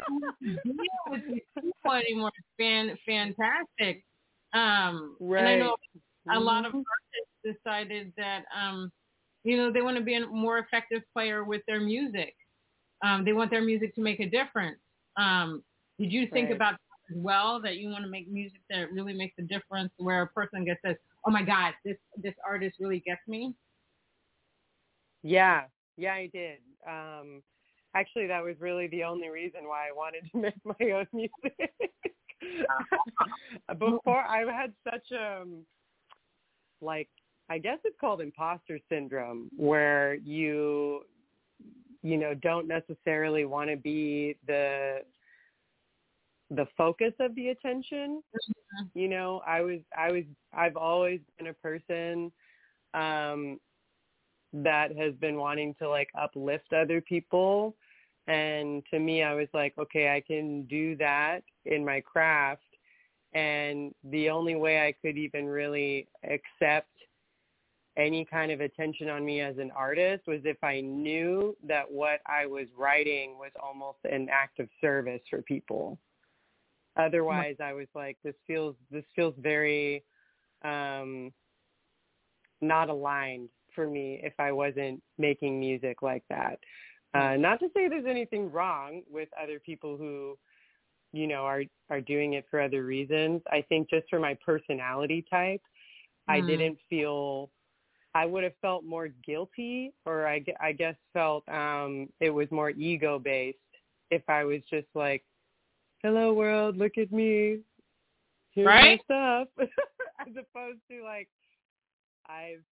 deal 0.52 0.74
with 1.08 1.20
these 1.28 1.42
people 1.54 1.92
anymore. 1.92 2.32
It's 2.36 2.48
fan, 2.58 2.98
fantastic. 3.06 4.04
Um, 4.52 5.16
right. 5.20 5.40
And 5.40 5.48
I 5.48 5.58
know 5.58 5.76
a 6.28 6.32
mm-hmm. 6.32 6.44
lot 6.44 6.64
of 6.64 6.74
artists 6.74 7.62
decided 7.62 8.12
that, 8.16 8.44
um, 8.56 8.90
you 9.44 9.56
know, 9.56 9.70
they 9.72 9.82
want 9.82 9.96
to 9.96 10.02
be 10.02 10.14
a 10.14 10.26
more 10.26 10.58
effective 10.58 11.02
player 11.12 11.44
with 11.44 11.62
their 11.66 11.80
music. 11.80 12.34
Um, 13.04 13.24
they 13.24 13.32
want 13.32 13.50
their 13.50 13.62
music 13.62 13.94
to 13.96 14.00
make 14.00 14.20
a 14.20 14.28
difference. 14.28 14.78
Um, 15.16 15.62
did 15.98 16.12
you 16.12 16.26
think 16.26 16.48
right. 16.48 16.56
about 16.56 16.74
as 17.10 17.16
well 17.16 17.60
that 17.62 17.76
you 17.76 17.88
want 17.88 18.04
to 18.04 18.10
make 18.10 18.30
music 18.30 18.60
that 18.70 18.90
really 18.92 19.14
makes 19.14 19.34
a 19.38 19.42
difference 19.42 19.92
where 19.96 20.22
a 20.22 20.26
person 20.28 20.64
gets 20.64 20.80
says, 20.84 20.96
"Oh 21.26 21.30
my 21.30 21.42
God, 21.42 21.74
this 21.84 21.96
this 22.16 22.34
artist 22.46 22.76
really 22.80 23.00
gets 23.00 23.20
me." 23.26 23.54
Yeah, 25.22 25.64
yeah, 25.96 26.14
I 26.14 26.30
did. 26.32 26.58
Um, 26.86 27.42
actually, 27.94 28.26
that 28.26 28.42
was 28.42 28.56
really 28.60 28.86
the 28.88 29.04
only 29.04 29.28
reason 29.28 29.66
why 29.66 29.88
I 29.88 29.92
wanted 29.92 30.24
to 30.32 30.38
make 30.38 30.54
my 30.64 30.90
own 30.90 31.06
music. 31.12 31.72
Before 33.78 34.22
I 34.22 34.44
had 34.50 34.72
such 34.84 35.10
a 35.12 35.42
um, 35.42 35.64
like 36.80 37.08
I 37.48 37.58
guess 37.58 37.78
it's 37.84 37.96
called 38.00 38.20
imposter 38.20 38.78
syndrome 38.88 39.50
where 39.56 40.14
you 40.14 41.02
you 42.02 42.16
know 42.16 42.34
don't 42.34 42.68
necessarily 42.68 43.44
want 43.44 43.70
to 43.70 43.76
be 43.76 44.36
the 44.46 45.00
the 46.50 46.66
focus 46.76 47.12
of 47.20 47.34
the 47.34 47.48
attention. 47.48 48.22
Mm-hmm. 48.36 48.98
You 48.98 49.08
know, 49.08 49.42
I 49.46 49.60
was 49.60 49.80
I 49.96 50.12
was 50.12 50.24
I've 50.52 50.76
always 50.76 51.20
been 51.38 51.48
a 51.48 51.54
person 51.54 52.32
um 52.92 53.58
that 54.52 54.96
has 54.96 55.14
been 55.14 55.36
wanting 55.36 55.74
to 55.80 55.88
like 55.88 56.08
uplift 56.18 56.72
other 56.72 57.00
people 57.00 57.74
and 58.28 58.84
to 58.90 58.98
me 58.98 59.22
I 59.22 59.34
was 59.34 59.48
like, 59.52 59.74
okay, 59.78 60.14
I 60.14 60.20
can 60.20 60.62
do 60.64 60.96
that 60.96 61.40
in 61.66 61.84
my 61.84 62.00
craft 62.00 62.62
and 63.32 63.92
the 64.04 64.30
only 64.30 64.54
way 64.54 64.86
I 64.86 64.92
could 64.92 65.18
even 65.18 65.46
really 65.46 66.06
accept 66.22 66.88
any 67.96 68.24
kind 68.24 68.50
of 68.50 68.60
attention 68.60 69.08
on 69.08 69.24
me 69.24 69.40
as 69.40 69.58
an 69.58 69.70
artist 69.76 70.26
was 70.26 70.40
if 70.44 70.62
I 70.62 70.80
knew 70.80 71.56
that 71.66 71.90
what 71.90 72.20
I 72.26 72.46
was 72.46 72.66
writing 72.76 73.38
was 73.38 73.52
almost 73.62 73.98
an 74.04 74.28
act 74.30 74.58
of 74.58 74.68
service 74.80 75.20
for 75.30 75.42
people 75.42 75.98
otherwise 76.96 77.56
i 77.62 77.72
was 77.72 77.88
like 77.94 78.16
this 78.24 78.34
feels 78.46 78.74
this 78.90 79.04
feels 79.14 79.34
very 79.38 80.04
um 80.64 81.32
not 82.60 82.88
aligned 82.88 83.48
for 83.74 83.86
me 83.86 84.20
if 84.22 84.32
i 84.38 84.52
wasn't 84.52 85.02
making 85.18 85.58
music 85.58 86.02
like 86.02 86.22
that. 86.28 86.58
Uh 87.12 87.36
not 87.36 87.60
to 87.60 87.68
say 87.74 87.88
there's 87.88 88.06
anything 88.06 88.50
wrong 88.50 89.02
with 89.10 89.28
other 89.40 89.58
people 89.60 89.96
who 89.96 90.38
you 91.12 91.26
know 91.26 91.44
are 91.44 91.62
are 91.90 92.00
doing 92.00 92.34
it 92.34 92.44
for 92.50 92.60
other 92.60 92.84
reasons. 92.84 93.42
I 93.50 93.62
think 93.68 93.88
just 93.90 94.06
for 94.10 94.18
my 94.18 94.36
personality 94.44 95.24
type 95.30 95.62
mm. 96.28 96.34
i 96.34 96.40
didn't 96.40 96.78
feel 96.88 97.50
I 98.16 98.26
would 98.26 98.44
have 98.44 98.56
felt 98.62 98.84
more 98.84 99.08
guilty 99.26 99.92
or 100.06 100.26
I, 100.28 100.44
I 100.60 100.72
guess 100.72 100.94
felt 101.12 101.48
um 101.48 102.08
it 102.20 102.30
was 102.30 102.48
more 102.50 102.70
ego 102.70 103.18
based 103.18 103.58
if 104.10 104.22
I 104.28 104.44
was 104.44 104.60
just 104.70 104.86
like 104.94 105.24
hello 106.04 106.34
world, 106.34 106.76
look 106.76 106.98
at 106.98 107.10
me. 107.10 107.60
Here's 108.50 108.66
right? 108.66 109.00
my 109.08 109.46
stuff. 109.46 109.48
As 110.20 110.34
opposed 110.38 110.80
to 110.90 111.02
like 111.02 111.28
I've 112.28 112.62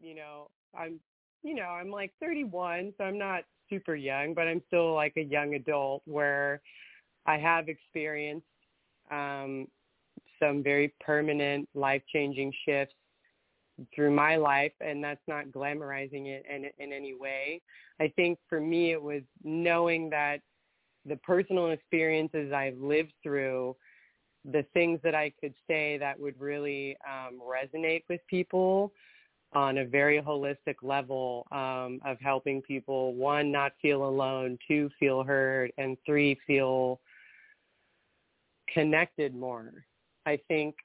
you 0.00 0.14
know, 0.14 0.48
I'm 0.76 0.98
you 1.42 1.54
know, 1.54 1.64
I'm 1.64 1.90
like 1.90 2.12
31, 2.18 2.94
so 2.96 3.04
I'm 3.04 3.18
not 3.18 3.44
super 3.68 3.94
young, 3.94 4.32
but 4.32 4.48
I'm 4.48 4.62
still 4.68 4.94
like 4.94 5.12
a 5.18 5.22
young 5.22 5.54
adult 5.54 6.02
where 6.06 6.62
I 7.26 7.36
have 7.36 7.68
experienced 7.68 8.46
um, 9.10 9.68
some 10.40 10.62
very 10.62 10.94
permanent 11.00 11.68
life-changing 11.74 12.52
shifts 12.64 12.94
through 13.94 14.10
my 14.10 14.36
life, 14.36 14.72
and 14.80 15.04
that's 15.04 15.20
not 15.28 15.46
glamorizing 15.48 16.26
it 16.26 16.44
in, 16.52 16.64
in 16.84 16.92
any 16.92 17.14
way. 17.14 17.60
I 18.00 18.12
think 18.16 18.38
for 18.48 18.60
me, 18.60 18.90
it 18.90 19.00
was 19.00 19.22
knowing 19.44 20.10
that 20.10 20.40
the 21.06 21.16
personal 21.16 21.70
experiences 21.70 22.52
I've 22.52 22.78
lived 22.78 23.12
through, 23.22 23.76
the 24.44 24.64
things 24.74 25.00
that 25.02 25.14
I 25.14 25.32
could 25.40 25.54
say 25.66 25.98
that 25.98 26.18
would 26.18 26.38
really 26.40 26.96
um, 27.06 27.40
resonate 27.40 28.04
with 28.08 28.20
people 28.28 28.92
on 29.54 29.78
a 29.78 29.84
very 29.84 30.20
holistic 30.20 30.76
level 30.82 31.46
um, 31.52 32.00
of 32.04 32.18
helping 32.20 32.60
people, 32.62 33.14
one, 33.14 33.50
not 33.50 33.72
feel 33.80 34.06
alone, 34.06 34.58
two, 34.68 34.90
feel 35.00 35.22
heard, 35.22 35.72
and 35.78 35.96
three, 36.04 36.38
feel 36.46 37.00
connected 38.72 39.34
more. 39.34 39.72
I 40.26 40.38
think 40.48 40.76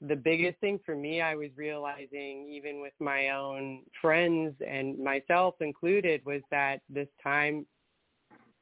the 0.00 0.16
biggest 0.16 0.58
thing 0.60 0.78
for 0.86 0.94
me 0.94 1.20
I 1.20 1.34
was 1.34 1.50
realizing 1.56 2.48
even 2.50 2.80
with 2.80 2.92
my 3.00 3.30
own 3.30 3.82
friends 4.00 4.54
and 4.66 4.98
myself 4.98 5.56
included 5.60 6.22
was 6.24 6.40
that 6.50 6.80
this 6.88 7.08
time 7.22 7.66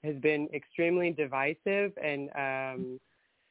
has 0.07 0.17
been 0.17 0.49
extremely 0.55 1.11
divisive 1.11 1.93
and 2.03 2.31
um 2.37 3.01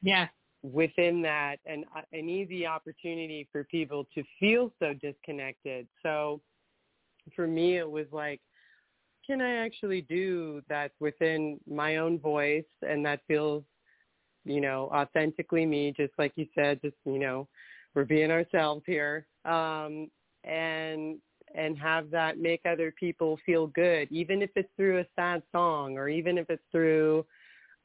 yeah 0.02 0.26
within 0.62 1.22
that 1.22 1.56
an 1.66 1.84
an 2.12 2.28
easy 2.28 2.66
opportunity 2.66 3.48
for 3.52 3.64
people 3.64 4.06
to 4.14 4.22
feel 4.40 4.72
so 4.78 4.92
disconnected. 4.94 5.86
So 6.02 6.40
for 7.34 7.46
me 7.46 7.76
it 7.78 7.90
was 7.90 8.06
like 8.12 8.40
can 9.26 9.40
i 9.40 9.56
actually 9.56 10.02
do 10.02 10.62
that 10.68 10.92
within 11.00 11.58
my 11.68 11.96
own 11.96 12.18
voice? 12.18 12.64
And 12.82 13.04
that 13.06 13.20
feels 13.28 13.62
you 14.44 14.60
know 14.60 14.90
authentically 14.94 15.66
me 15.66 15.92
just 15.96 16.12
like 16.18 16.32
you 16.36 16.46
said 16.54 16.80
just 16.82 16.96
you 17.04 17.18
know 17.18 17.48
we're 17.94 18.04
being 18.04 18.30
ourselves 18.30 18.82
here. 18.86 19.26
Um 19.44 20.10
and 20.44 21.18
and 21.56 21.78
have 21.78 22.10
that 22.10 22.38
make 22.38 22.60
other 22.64 22.92
people 22.92 23.38
feel 23.44 23.66
good, 23.68 24.08
even 24.10 24.42
if 24.42 24.50
it's 24.54 24.68
through 24.76 25.00
a 25.00 25.06
sad 25.16 25.42
song 25.50 25.96
or 25.96 26.08
even 26.08 26.38
if 26.38 26.48
it's 26.50 26.62
through 26.70 27.24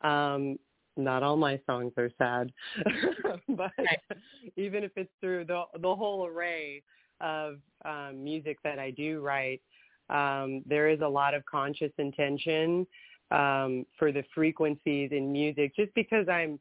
um 0.02 0.58
not 0.98 1.24
all 1.24 1.38
my 1.38 1.60
songs 1.66 1.94
are 1.98 2.12
sad, 2.18 2.52
but 3.50 3.72
even 4.58 4.84
if 4.84 4.92
it's 4.96 5.12
through 5.22 5.46
the 5.46 5.64
the 5.80 5.96
whole 5.96 6.28
array 6.28 6.84
of 7.22 7.60
um, 7.86 8.24
music 8.24 8.58
that 8.64 8.78
I 8.78 8.92
do 8.92 9.22
write, 9.22 9.62
um, 10.10 10.64
there 10.66 10.90
is 10.90 11.00
a 11.02 11.08
lot 11.08 11.34
of 11.34 11.46
conscious 11.46 11.92
intention 11.98 12.86
um, 13.32 13.86
for 13.98 14.12
the 14.12 14.24
frequencies 14.36 15.12
in 15.12 15.32
music. 15.32 15.76
Just 15.76 15.94
because 15.96 16.28
I'm 16.28 16.60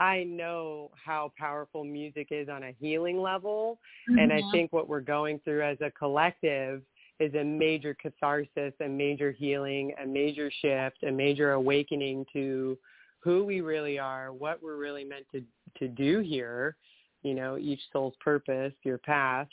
I 0.00 0.24
know 0.24 0.90
how 0.94 1.30
powerful 1.38 1.84
music 1.84 2.28
is 2.30 2.48
on 2.48 2.62
a 2.62 2.74
healing 2.80 3.20
level. 3.20 3.78
Mm-hmm. 4.08 4.18
And 4.18 4.32
I 4.32 4.40
mm-hmm. 4.40 4.50
think 4.50 4.72
what 4.72 4.88
we're 4.88 5.00
going 5.00 5.40
through 5.44 5.62
as 5.62 5.76
a 5.82 5.90
collective 5.90 6.82
is 7.20 7.34
a 7.34 7.44
major 7.44 7.94
catharsis, 7.94 8.72
a 8.80 8.88
major 8.88 9.30
healing, 9.30 9.92
a 10.02 10.06
major 10.06 10.50
shift, 10.62 11.02
a 11.06 11.12
major 11.12 11.52
awakening 11.52 12.24
to 12.32 12.78
who 13.18 13.44
we 13.44 13.60
really 13.60 13.98
are, 13.98 14.32
what 14.32 14.62
we're 14.62 14.78
really 14.78 15.04
meant 15.04 15.26
to, 15.32 15.42
to 15.78 15.86
do 15.86 16.20
here, 16.20 16.76
you 17.22 17.34
know, 17.34 17.58
each 17.58 17.80
soul's 17.92 18.14
purpose, 18.24 18.72
your 18.82 18.96
path. 18.96 19.48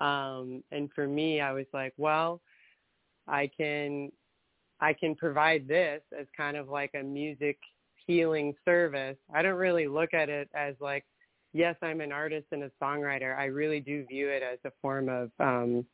Um, 0.00 0.64
and 0.72 0.88
for 0.94 1.06
me, 1.06 1.42
I 1.42 1.52
was 1.52 1.66
like, 1.74 1.92
well, 1.98 2.40
I 3.28 3.50
can, 3.54 4.10
I 4.80 4.94
can 4.94 5.14
provide 5.14 5.68
this 5.68 6.00
as 6.18 6.26
kind 6.34 6.56
of 6.56 6.70
like 6.70 6.92
a 6.98 7.02
music 7.02 7.58
healing 8.06 8.54
service. 8.64 9.16
I 9.34 9.42
don't 9.42 9.56
really 9.56 9.88
look 9.88 10.14
at 10.14 10.28
it 10.28 10.48
as 10.54 10.74
like, 10.80 11.04
yes, 11.52 11.76
I'm 11.82 12.00
an 12.00 12.12
artist 12.12 12.46
and 12.52 12.64
a 12.64 12.70
songwriter. 12.82 13.36
I 13.36 13.46
really 13.46 13.80
do 13.80 14.04
view 14.06 14.28
it 14.28 14.42
as 14.42 14.58
a 14.64 14.72
form 14.82 15.08
of 15.08 15.30
um, 15.40 15.86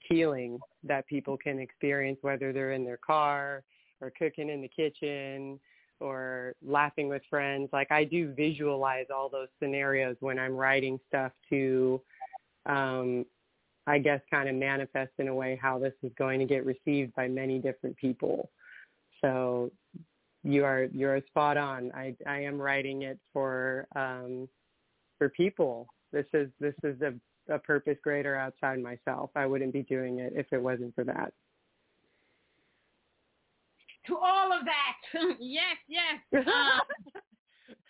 healing 0.00 0.58
that 0.84 1.06
people 1.06 1.36
can 1.36 1.58
experience, 1.58 2.18
whether 2.22 2.52
they're 2.52 2.72
in 2.72 2.84
their 2.84 2.98
car 2.98 3.62
or 4.00 4.12
cooking 4.18 4.48
in 4.48 4.62
the 4.62 4.68
kitchen 4.68 5.60
or 6.00 6.54
laughing 6.64 7.08
with 7.08 7.22
friends. 7.28 7.68
Like 7.72 7.90
I 7.90 8.04
do 8.04 8.32
visualize 8.32 9.06
all 9.14 9.28
those 9.28 9.48
scenarios 9.60 10.16
when 10.20 10.38
I'm 10.38 10.54
writing 10.54 10.98
stuff 11.08 11.32
to, 11.50 12.00
um, 12.66 13.26
I 13.86 13.98
guess, 13.98 14.20
kind 14.30 14.48
of 14.48 14.54
manifest 14.54 15.12
in 15.18 15.28
a 15.28 15.34
way 15.34 15.58
how 15.60 15.78
this 15.78 15.94
is 16.02 16.12
going 16.18 16.38
to 16.40 16.46
get 16.46 16.64
received 16.64 17.14
by 17.14 17.26
many 17.28 17.58
different 17.58 17.96
people. 17.96 18.50
So 19.20 19.72
you 20.48 20.64
are 20.64 20.84
you 20.92 21.08
are 21.08 21.20
spot 21.26 21.56
on. 21.56 21.92
I 21.94 22.16
I 22.26 22.38
am 22.40 22.58
writing 22.58 23.02
it 23.02 23.18
for 23.32 23.86
um 23.94 24.48
for 25.18 25.28
people. 25.28 25.86
This 26.12 26.26
is 26.32 26.48
this 26.58 26.74
is 26.82 27.00
a 27.02 27.12
a 27.52 27.58
purpose 27.58 27.98
greater 28.02 28.34
outside 28.34 28.80
myself. 28.80 29.30
I 29.36 29.46
wouldn't 29.46 29.72
be 29.72 29.82
doing 29.82 30.20
it 30.20 30.32
if 30.34 30.46
it 30.52 30.62
wasn't 30.62 30.94
for 30.94 31.04
that. 31.04 31.32
To 34.06 34.16
all 34.16 34.52
of 34.52 34.64
that, 34.64 35.36
yes, 35.38 35.76
yes. 35.86 36.44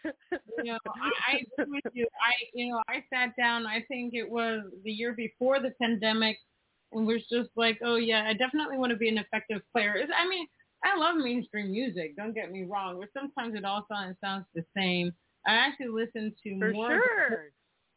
Um, 0.04 0.12
you 0.58 0.72
know, 0.72 0.78
I, 0.86 1.32
I 1.32 1.62
agree 1.62 1.80
with 1.84 1.92
you. 1.92 2.06
I, 2.20 2.32
you 2.54 2.72
know, 2.72 2.82
I 2.88 3.04
sat 3.12 3.36
down. 3.36 3.66
I 3.66 3.84
think 3.88 4.14
it 4.14 4.28
was 4.28 4.62
the 4.84 4.90
year 4.90 5.12
before 5.12 5.60
the 5.60 5.72
pandemic, 5.80 6.38
and 6.92 7.06
was 7.06 7.22
just 7.30 7.50
like, 7.56 7.78
oh 7.84 7.96
yeah, 7.96 8.24
I 8.26 8.32
definitely 8.32 8.78
want 8.78 8.90
to 8.90 8.96
be 8.96 9.08
an 9.08 9.18
effective 9.18 9.60
player. 9.72 9.94
It's, 9.96 10.10
I 10.16 10.26
mean, 10.28 10.46
I 10.85 10.97
love 10.97 11.16
mainstream 11.16 11.70
music. 11.73 12.16
Don't 12.16 12.35
get 12.35 12.50
me 12.52 12.64
wrong, 12.64 12.99
but 13.00 13.08
sometimes 13.12 13.54
it 13.56 13.64
all 13.64 13.87
sounds 13.90 14.16
sounds 14.23 14.44
the 14.54 14.64
same. 14.76 15.12
I 15.47 15.54
actually 15.54 15.88
listen 15.88 16.35
to 16.44 16.58
For 16.58 16.73
more. 16.73 16.90
sure. 16.90 17.44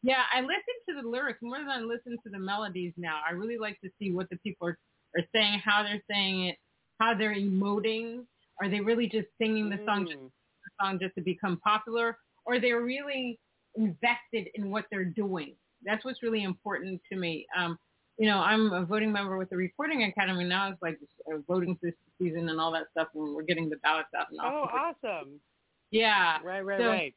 Yeah, 0.02 0.22
I 0.34 0.40
listen 0.40 0.74
to 0.88 1.02
the 1.02 1.08
lyrics 1.08 1.38
more 1.42 1.58
than 1.58 1.68
I 1.68 1.78
listen 1.80 2.18
to 2.24 2.30
the 2.30 2.38
melodies 2.38 2.92
now. 2.96 3.20
I 3.28 3.32
really 3.32 3.58
like 3.58 3.80
to 3.82 3.90
see 3.98 4.10
what 4.10 4.28
the 4.30 4.36
people 4.38 4.66
are, 4.68 4.78
are 5.16 5.22
saying, 5.32 5.60
how 5.64 5.84
they're 5.84 6.02
saying 6.10 6.46
it, 6.46 6.56
how 6.98 7.14
they're 7.14 7.34
emoting. 7.36 8.24
Are 8.60 8.68
they 8.68 8.80
really 8.80 9.06
just 9.06 9.28
singing 9.38 9.70
the 9.70 9.78
song, 9.86 10.06
just, 10.06 10.18
Mm. 10.18 10.30
the 10.64 10.84
song 10.84 10.98
just 11.00 11.14
to 11.14 11.20
become 11.20 11.58
popular, 11.62 12.18
or 12.44 12.58
they're 12.58 12.80
really 12.82 13.38
invested 13.76 14.48
in 14.54 14.70
what 14.70 14.86
they're 14.90 15.04
doing? 15.04 15.54
That's 15.84 16.04
what's 16.04 16.22
really 16.22 16.42
important 16.42 17.00
to 17.12 17.16
me. 17.18 17.46
Um, 17.56 17.78
you 18.22 18.28
know, 18.28 18.38
I'm 18.38 18.72
a 18.72 18.84
voting 18.84 19.10
member 19.10 19.36
with 19.36 19.50
the 19.50 19.56
Recording 19.56 20.04
Academy 20.04 20.44
now. 20.44 20.70
It's 20.70 20.80
like 20.80 20.96
uh, 21.26 21.38
voting 21.48 21.76
this 21.82 21.94
season 22.20 22.48
and 22.50 22.60
all 22.60 22.70
that 22.70 22.84
stuff, 22.92 23.08
and 23.16 23.34
we're 23.34 23.42
getting 23.42 23.68
the 23.68 23.78
ballots 23.78 24.10
out. 24.16 24.26
And 24.30 24.38
all 24.38 24.68
Oh, 24.72 24.76
awesome. 25.04 25.40
yeah. 25.90 26.38
Right, 26.44 26.60
right, 26.60 26.78
So- 26.80 26.86
right. 26.86 27.14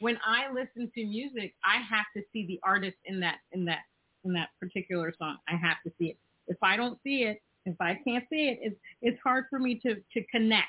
when 0.00 0.18
I 0.26 0.52
listen 0.52 0.90
to 0.94 1.06
music, 1.06 1.54
I 1.64 1.78
have 1.80 2.04
to 2.14 2.22
see 2.34 2.46
the 2.46 2.60
artist 2.62 2.98
in 3.06 3.18
that 3.20 3.38
in 3.52 3.64
that 3.64 3.84
in 4.26 4.34
that 4.34 4.50
particular 4.60 5.14
song. 5.18 5.38
I 5.48 5.56
have 5.56 5.78
to 5.86 5.92
see 5.98 6.10
it. 6.10 6.18
If 6.48 6.58
I 6.62 6.76
don't 6.76 6.98
see 7.02 7.22
it, 7.22 7.40
if 7.64 7.80
I 7.80 7.94
can't 8.06 8.24
see 8.28 8.48
it, 8.50 8.58
it's 8.60 8.76
it's 9.00 9.18
hard 9.24 9.46
for 9.48 9.58
me 9.58 9.76
to 9.86 9.94
to 9.94 10.22
connect. 10.30 10.68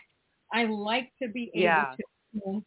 I 0.53 0.63
like 0.63 1.11
to 1.21 1.27
be 1.27 1.51
able 1.53 1.59
Yeah. 1.63 1.93
to 1.97 2.03
know 2.33 2.65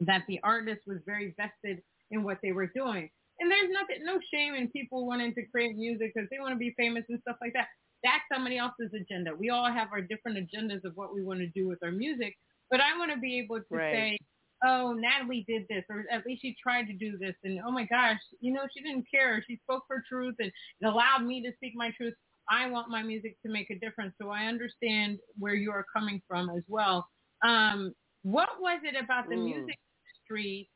that 0.00 0.24
the 0.28 0.40
artist 0.42 0.86
was 0.86 0.98
very 1.06 1.30
vested 1.38 1.82
in 2.10 2.22
what 2.22 2.38
they 2.42 2.52
were 2.52 2.66
doing. 2.66 3.08
And 3.40 3.50
there's 3.50 3.70
nothing, 3.70 4.04
no 4.04 4.18
shame 4.32 4.54
in 4.54 4.68
people 4.70 5.06
wanting 5.06 5.34
to 5.34 5.46
create 5.46 5.76
music 5.76 6.12
because 6.14 6.28
they 6.30 6.40
want 6.40 6.54
to 6.54 6.58
be 6.58 6.74
famous 6.76 7.04
and 7.08 7.20
stuff 7.22 7.36
like 7.40 7.52
that. 7.54 7.68
That's 8.04 8.22
somebody 8.32 8.58
else's 8.58 8.92
agenda. 8.94 9.32
We 9.36 9.50
all 9.50 9.70
have 9.72 9.88
our 9.92 10.00
different 10.02 10.38
agendas 10.38 10.84
of 10.84 10.92
what 10.96 11.14
we 11.14 11.24
want 11.24 11.40
to 11.40 11.48
do 11.48 11.68
with 11.68 11.78
our 11.82 11.92
music. 11.92 12.34
But 12.70 12.80
I 12.80 12.96
want 12.98 13.12
to 13.12 13.18
be 13.18 13.38
able 13.38 13.60
to 13.60 13.80
Right. 13.80 13.92
say, 13.92 14.18
oh, 14.64 14.94
Natalie 14.94 15.44
did 15.48 15.64
this, 15.68 15.84
or 15.90 16.04
at 16.10 16.26
least 16.26 16.42
she 16.42 16.56
tried 16.62 16.86
to 16.86 16.92
do 16.94 17.18
this, 17.18 17.34
and 17.44 17.60
oh 17.66 17.70
my 17.70 17.84
gosh, 17.86 18.18
you 18.40 18.52
know, 18.52 18.62
she 18.76 18.82
didn't 18.82 19.06
care. 19.12 19.42
She 19.46 19.56
spoke 19.64 19.84
her 19.88 20.02
truth, 20.08 20.36
and 20.38 20.50
it 20.80 20.86
allowed 20.86 21.24
me 21.24 21.42
to 21.42 21.52
speak 21.56 21.72
my 21.76 21.90
truth. 21.96 22.14
I 22.50 22.68
want 22.70 22.90
my 22.90 23.02
music 23.02 23.36
to 23.44 23.52
make 23.52 23.70
a 23.70 23.78
difference, 23.78 24.14
so 24.20 24.30
I 24.30 24.46
understand 24.46 25.18
where 25.38 25.54
you 25.54 25.70
are 25.70 25.84
coming 25.94 26.22
from 26.28 26.50
as 26.50 26.62
well. 26.68 27.06
Um, 27.44 27.92
what 28.22 28.50
was 28.60 28.80
it 28.84 28.96
about 29.02 29.28
the 29.30 29.36
Mm. 29.36 29.44
music 29.44 29.76
industry 30.06 30.70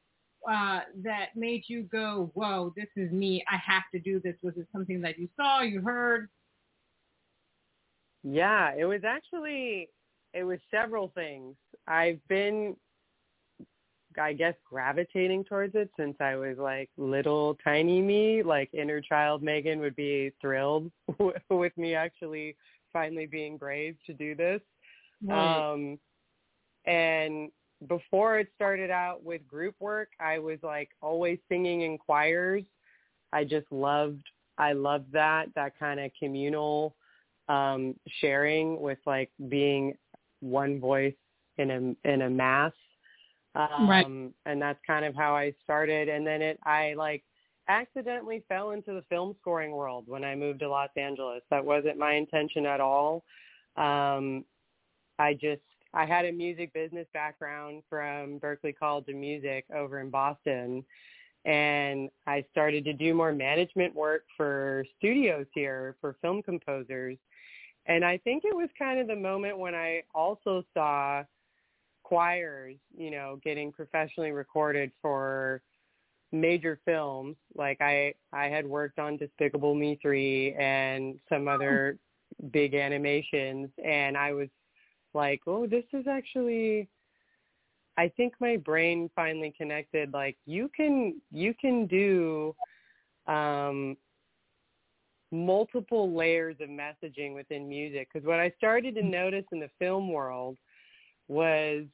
uh, 0.49 0.81
that 1.03 1.37
made 1.37 1.65
you 1.69 1.83
go, 1.85 2.31
whoa, 2.35 2.73
this 2.77 2.89
is 2.97 3.13
me. 3.13 3.45
I 3.51 3.57
have 3.57 3.85
to 3.93 4.01
do 4.01 4.21
this. 4.21 4.35
Was 4.43 4.55
it 4.57 4.67
something 4.73 5.01
that 5.03 5.19
you 5.19 5.29
saw, 5.37 5.63
you 5.63 5.81
heard? 5.81 6.29
Yeah, 8.23 8.73
it 8.77 8.85
was 8.85 9.03
actually 9.05 9.89
it 10.35 10.45
was 10.45 10.59
several 10.71 11.09
things. 11.15 11.57
I've 11.87 12.21
been 12.29 12.77
I 14.21 14.35
guess 14.35 14.55
gravitating 14.69 15.45
towards 15.45 15.75
it 15.75 15.91
since 15.99 16.17
I 16.21 16.37
was 16.37 16.59
like 16.59 16.91
little 16.97 17.57
tiny 17.65 18.01
me, 18.01 18.43
like 18.43 18.69
inner 18.73 19.01
child 19.01 19.43
Megan 19.43 19.81
would 19.81 19.97
be 19.97 20.33
thrilled 20.41 20.91
with 21.51 21.77
me 21.77 21.95
actually 21.95 22.57
finally 22.93 23.27
being 23.27 23.57
brave 23.57 23.97
to 24.07 24.13
do 24.13 24.35
this. 24.35 24.61
Um 25.31 25.99
and 26.85 27.51
before 27.89 28.39
it 28.39 28.49
started 28.55 28.91
out 28.91 29.25
with 29.25 29.47
group 29.47 29.75
work, 29.81 30.09
I 30.21 30.39
was 30.39 30.59
like 30.63 30.91
always 31.01 31.39
singing 31.49 31.83
in 31.83 31.99
choirs. 31.99 32.65
I 33.33 33.45
just 33.45 33.71
loved 33.71 34.25
I 34.59 34.73
loved 34.73 35.13
that 35.13 35.47
that 35.55 35.79
kind 35.79 36.01
of 36.01 36.11
communal 36.19 36.95
um 37.49 37.95
sharing 38.21 38.81
with 38.81 38.99
like 39.07 39.31
being 39.49 39.97
one 40.41 40.79
voice 40.81 41.15
in 41.59 41.71
a 41.71 42.09
in 42.09 42.23
a 42.23 42.31
mass. 42.31 42.73
Um 43.55 43.89
Right. 43.89 44.07
and 44.47 44.63
that's 44.63 44.81
kind 44.87 45.05
of 45.05 45.15
how 45.15 45.35
I 45.35 45.55
started 45.65 46.09
and 46.09 46.27
then 46.27 46.43
it 46.43 46.59
I 46.65 46.95
like 46.97 47.25
accidentally 47.69 48.45
fell 48.49 48.73
into 48.73 48.93
the 48.93 49.05
film 49.09 49.35
scoring 49.41 49.73
world 49.73 50.05
when 50.09 50.25
I 50.25 50.35
moved 50.35 50.61
to 50.61 50.69
Los 50.69 50.91
Angeles. 50.97 51.43
That 51.51 51.65
wasn't 51.65 51.97
my 51.99 52.15
intention 52.15 52.67
at 52.67 52.81
all. 52.81 53.25
Um 53.77 54.45
I 55.19 55.35
just 55.35 55.63
I 55.95 56.07
had 56.07 56.25
a 56.25 56.33
music 56.33 56.73
business 56.73 57.07
background 57.13 57.83
from 57.89 58.41
Berklee 58.41 58.77
College 58.77 59.09
of 59.09 59.17
Music 59.17 59.65
over 59.75 60.01
in 60.01 60.11
Boston 60.11 60.85
and 61.45 62.09
I 62.27 62.45
started 62.51 62.85
to 62.85 62.93
do 62.93 63.15
more 63.15 63.33
management 63.33 63.95
work 63.95 64.25
for 64.37 64.85
studios 64.99 65.47
here 65.53 65.97
for 66.01 66.17
film 66.23 66.43
composers. 66.43 67.19
And 67.87 68.05
I 68.05 68.19
think 68.19 68.45
it 68.45 68.55
was 68.55 68.69
kind 68.79 69.01
of 69.01 69.09
the 69.09 69.17
moment 69.17 69.59
when 69.59 69.75
I 69.75 70.03
also 70.15 70.63
saw 70.73 71.25
choirs, 72.05 72.77
you 72.97 73.11
know, 73.11 73.41
getting 73.43 73.73
professionally 73.73 74.31
recorded 74.31 74.93
for 75.01 75.63
major 76.31 76.79
films. 76.85 77.37
Like 77.57 77.81
I 77.81 78.15
I 78.33 78.45
had 78.45 78.67
worked 78.67 79.01
on 79.01 79.17
Despicable 79.17 79.75
Me 79.75 79.99
3 80.01 80.55
and 80.55 81.19
some 81.29 81.49
oh. 81.49 81.53
other 81.53 81.99
big 82.53 82.75
animations 82.75 83.69
and 83.85 84.17
I 84.17 84.33
was 84.33 84.49
like, 85.15 85.43
"Oh, 85.47 85.67
this 85.67 85.85
is 85.93 86.07
actually 86.07 86.89
I 87.97 88.09
think 88.09 88.35
my 88.41 88.57
brain 88.57 89.11
finally 89.15 89.53
connected 89.57 90.13
like 90.13 90.37
you 90.47 90.71
can 90.75 91.21
you 91.31 91.55
can 91.55 91.87
do 91.87 92.55
um 93.27 93.97
multiple 95.31 96.15
layers 96.15 96.57
of 96.61 96.69
messaging 96.69 97.35
within 97.35 97.69
music. 97.69 98.09
Because 98.13 98.27
what 98.27 98.39
I 98.39 98.53
started 98.59 98.95
to 98.97 99.03
notice 99.03 99.45
in 99.51 99.61
the 99.61 99.71
film 99.79 100.13
world 100.13 100.59
was 101.29 101.85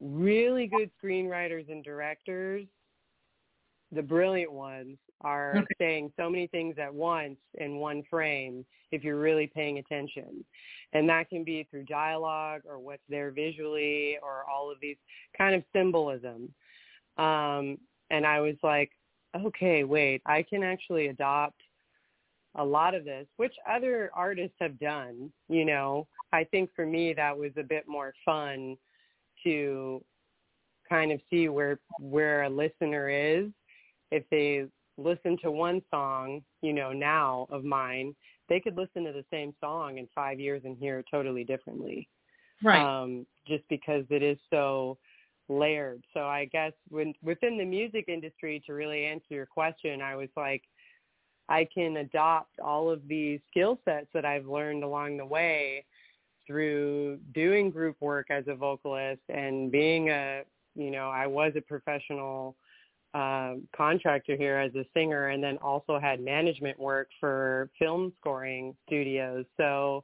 really 0.00 0.66
good 0.68 0.90
screenwriters 1.02 1.68
and 1.70 1.82
directors 1.82 2.66
the 3.92 4.02
brilliant 4.02 4.52
ones 4.52 4.96
are 5.24 5.56
Okay. 5.56 5.74
saying 5.78 6.12
so 6.16 6.30
many 6.30 6.46
things 6.46 6.76
at 6.78 6.94
once 6.94 7.38
in 7.54 7.76
one 7.76 8.02
frame 8.10 8.64
if 8.92 9.02
you're 9.02 9.18
really 9.18 9.46
paying 9.46 9.78
attention. 9.78 10.44
And 10.92 11.08
that 11.08 11.28
can 11.28 11.42
be 11.42 11.66
through 11.70 11.84
dialogue 11.84 12.62
or 12.68 12.78
what's 12.78 13.02
there 13.08 13.32
visually 13.32 14.18
or 14.22 14.44
all 14.48 14.70
of 14.70 14.78
these 14.80 14.98
kind 15.36 15.54
of 15.54 15.64
symbolism. 15.72 16.54
Um 17.16 17.78
and 18.10 18.26
i 18.26 18.40
was 18.40 18.56
like 18.62 18.90
okay 19.34 19.82
wait 19.84 20.20
i 20.26 20.42
can 20.42 20.62
actually 20.62 21.08
adopt 21.08 21.60
a 22.56 22.64
lot 22.64 22.94
of 22.94 23.04
this 23.04 23.26
which 23.36 23.54
other 23.68 24.10
artists 24.14 24.56
have 24.60 24.78
done 24.78 25.32
you 25.48 25.64
know. 25.64 26.06
I 26.32 26.44
think 26.44 26.70
for 26.74 26.84
me 26.84 27.14
that 27.14 27.36
was 27.36 27.52
a 27.56 27.62
bit 27.62 27.84
more 27.88 28.12
fun 28.24 28.76
to 29.44 30.04
kind 30.88 31.12
of 31.12 31.20
see 31.30 31.48
where 31.48 31.78
where 31.98 32.42
a 32.42 32.50
listener 32.50 33.08
is 33.08 33.50
if 34.10 34.24
they 34.30 34.66
listen 34.96 35.36
to 35.42 35.50
one 35.50 35.82
song 35.90 36.42
you 36.62 36.72
know 36.72 36.92
now 36.92 37.46
of 37.50 37.64
mine 37.64 38.14
they 38.48 38.60
could 38.60 38.76
listen 38.76 39.04
to 39.04 39.12
the 39.12 39.24
same 39.30 39.54
song 39.60 39.98
in 39.98 40.08
five 40.14 40.38
years 40.38 40.62
and 40.64 40.76
hear 40.76 40.98
it 40.98 41.06
totally 41.10 41.44
differently 41.44 42.08
Right. 42.62 43.02
um, 43.02 43.26
just 43.46 43.64
because 43.68 44.04
it 44.10 44.22
is 44.22 44.38
so 44.50 44.96
layered. 45.48 46.02
So 46.14 46.20
I 46.26 46.46
guess 46.46 46.72
when, 46.88 47.14
within 47.22 47.58
the 47.58 47.64
music 47.64 48.06
industry, 48.08 48.62
to 48.66 48.72
really 48.72 49.04
answer 49.04 49.26
your 49.30 49.46
question, 49.46 50.00
I 50.00 50.16
was 50.16 50.30
like, 50.36 50.62
I 51.48 51.68
can 51.72 51.98
adopt 51.98 52.58
all 52.58 52.88
of 52.90 53.06
these 53.06 53.40
skill 53.50 53.78
sets 53.84 54.06
that 54.14 54.24
I've 54.24 54.46
learned 54.46 54.82
along 54.82 55.18
the 55.18 55.26
way 55.26 55.84
through 56.46 57.18
doing 57.34 57.70
group 57.70 57.96
work 58.00 58.26
as 58.30 58.44
a 58.48 58.54
vocalist 58.54 59.20
and 59.28 59.70
being 59.70 60.08
a, 60.08 60.42
you 60.74 60.90
know, 60.90 61.10
I 61.10 61.26
was 61.26 61.52
a 61.56 61.60
professional 61.60 62.56
um, 63.14 63.68
contractor 63.74 64.36
here 64.36 64.56
as 64.56 64.74
a 64.74 64.84
singer 64.92 65.28
and 65.28 65.42
then 65.42 65.56
also 65.58 65.98
had 66.00 66.20
management 66.20 66.78
work 66.78 67.08
for 67.20 67.70
film 67.78 68.12
scoring 68.20 68.74
studios. 68.86 69.44
So 69.56 70.02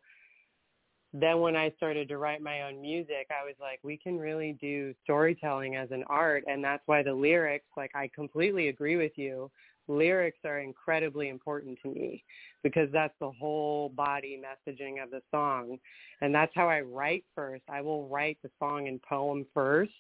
then 1.12 1.40
when 1.40 1.56
I 1.56 1.72
started 1.76 2.08
to 2.08 2.18
write 2.18 2.40
my 2.40 2.62
own 2.62 2.80
music, 2.80 3.28
I 3.30 3.44
was 3.44 3.56
like, 3.60 3.80
we 3.82 3.96
can 3.96 4.16
really 4.16 4.56
do 4.60 4.94
storytelling 5.02 5.74
as 5.74 5.90
an 5.90 6.04
art. 6.06 6.44
And 6.46 6.62
that's 6.62 6.84
why 6.86 7.02
the 7.02 7.12
lyrics, 7.12 7.66
like 7.76 7.90
I 7.96 8.08
completely 8.14 8.68
agree 8.68 8.96
with 8.96 9.12
you. 9.16 9.50
lyrics 9.88 10.38
are 10.44 10.60
incredibly 10.60 11.30
important 11.30 11.76
to 11.82 11.88
me 11.88 12.22
because 12.62 12.88
that's 12.92 13.14
the 13.18 13.32
whole 13.32 13.88
body 13.88 14.40
messaging 14.40 15.02
of 15.02 15.10
the 15.10 15.20
song. 15.32 15.78
And 16.20 16.32
that's 16.32 16.52
how 16.54 16.68
I 16.68 16.82
write 16.82 17.24
first. 17.34 17.64
I 17.68 17.80
will 17.80 18.06
write 18.06 18.38
the 18.44 18.50
song 18.60 18.86
in 18.86 19.00
poem 19.00 19.46
first 19.52 19.90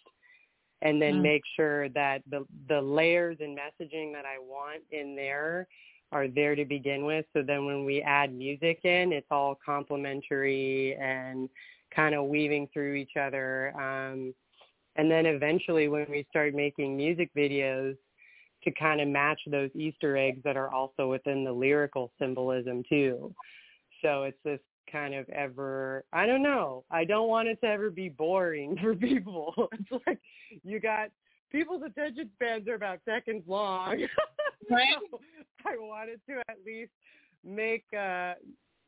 and 0.82 1.00
then 1.00 1.14
mm. 1.14 1.22
make 1.22 1.42
sure 1.56 1.88
that 1.90 2.22
the 2.30 2.44
the 2.68 2.80
layers 2.80 3.38
and 3.40 3.56
messaging 3.56 4.12
that 4.12 4.24
I 4.24 4.38
want 4.38 4.82
in 4.90 5.14
there 5.14 5.66
are 6.12 6.28
there 6.28 6.54
to 6.54 6.64
begin 6.64 7.04
with. 7.04 7.24
So 7.32 7.42
then 7.42 7.66
when 7.66 7.84
we 7.84 8.02
add 8.02 8.34
music 8.34 8.80
in, 8.84 9.12
it's 9.12 9.26
all 9.30 9.56
complementary 9.64 10.96
and 10.96 11.48
kind 11.94 12.14
of 12.14 12.26
weaving 12.26 12.68
through 12.72 12.94
each 12.94 13.16
other. 13.20 13.72
Um, 13.76 14.34
and 14.96 15.10
then 15.10 15.26
eventually 15.26 15.88
when 15.88 16.06
we 16.10 16.26
start 16.28 16.54
making 16.54 16.96
music 16.96 17.30
videos 17.36 17.96
to 18.64 18.70
kind 18.72 19.00
of 19.00 19.08
match 19.08 19.40
those 19.46 19.70
Easter 19.74 20.16
eggs 20.16 20.40
that 20.44 20.56
are 20.56 20.70
also 20.70 21.08
within 21.08 21.44
the 21.44 21.52
lyrical 21.52 22.10
symbolism 22.18 22.82
too. 22.88 23.32
So 24.02 24.24
it's 24.24 24.38
this 24.44 24.60
kind 24.90 25.14
of 25.14 25.28
ever 25.28 26.04
I 26.12 26.26
don't 26.26 26.42
know. 26.42 26.84
I 26.90 27.04
don't 27.04 27.28
want 27.28 27.48
it 27.48 27.60
to 27.62 27.68
ever 27.68 27.90
be 27.90 28.08
boring 28.08 28.76
for 28.82 28.94
people. 28.94 29.68
It's 29.72 30.04
like 30.06 30.18
you 30.62 30.80
got 30.80 31.10
people's 31.50 31.82
attention 31.84 32.30
spans 32.34 32.68
are 32.68 32.74
about 32.74 33.00
seconds 33.04 33.42
long. 33.46 34.06
Right. 34.70 34.94
so 35.10 35.18
I 35.66 35.76
wanted 35.78 36.20
to 36.28 36.38
at 36.48 36.58
least 36.64 36.92
make 37.44 37.84
uh 37.98 38.34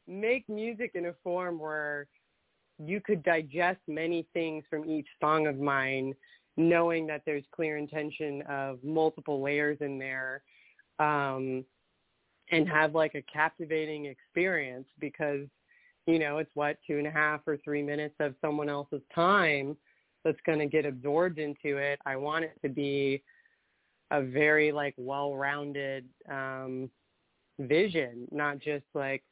make 0.06 0.48
music 0.48 0.92
in 0.94 1.06
a 1.06 1.14
form 1.24 1.58
where 1.58 2.06
you 2.78 3.00
could 3.00 3.22
digest 3.24 3.80
many 3.88 4.26
things 4.32 4.64
from 4.68 4.88
each 4.88 5.08
song 5.20 5.46
of 5.46 5.58
mine 5.58 6.14
knowing 6.56 7.06
that 7.06 7.22
there's 7.24 7.44
clear 7.52 7.78
intention 7.78 8.42
of 8.48 8.78
multiple 8.84 9.42
layers 9.42 9.78
in 9.80 9.98
there 9.98 10.42
um 10.98 11.64
and 12.50 12.68
have 12.68 12.94
like 12.94 13.14
a 13.14 13.22
captivating 13.22 14.06
experience 14.06 14.86
because 15.00 15.46
you 16.06 16.18
know 16.18 16.38
it's 16.38 16.50
what 16.54 16.76
two 16.86 16.98
and 16.98 17.06
a 17.06 17.10
half 17.10 17.40
or 17.46 17.56
three 17.64 17.82
minutes 17.82 18.14
of 18.20 18.34
someone 18.40 18.68
else's 18.68 19.02
time 19.14 19.76
that's 20.24 20.40
going 20.46 20.58
to 20.58 20.66
get 20.66 20.86
absorbed 20.86 21.38
into 21.38 21.76
it 21.76 21.98
i 22.06 22.16
want 22.16 22.44
it 22.44 22.56
to 22.62 22.68
be 22.68 23.22
a 24.10 24.22
very 24.22 24.72
like 24.72 24.94
well-rounded 24.96 26.04
um 26.30 26.90
vision 27.58 28.26
not 28.30 28.58
just 28.58 28.84
like 28.94 29.22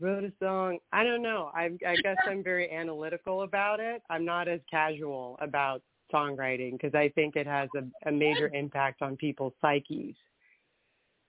wrote 0.00 0.24
a 0.24 0.32
song. 0.42 0.78
I 0.92 1.04
don't 1.04 1.22
know. 1.22 1.50
I 1.54 1.70
i 1.86 1.94
guess 1.96 2.16
i'm 2.26 2.42
very 2.42 2.70
analytical 2.72 3.42
about 3.42 3.80
it. 3.80 4.02
I'm 4.10 4.24
not 4.24 4.48
as 4.48 4.60
casual 4.70 5.36
about 5.40 5.82
songwriting 6.12 6.72
because 6.72 6.94
i 6.94 7.08
think 7.10 7.36
it 7.36 7.46
has 7.46 7.68
a, 7.76 8.08
a 8.08 8.12
major 8.12 8.50
impact 8.52 9.02
on 9.02 9.16
people's 9.16 9.52
psyches. 9.60 10.16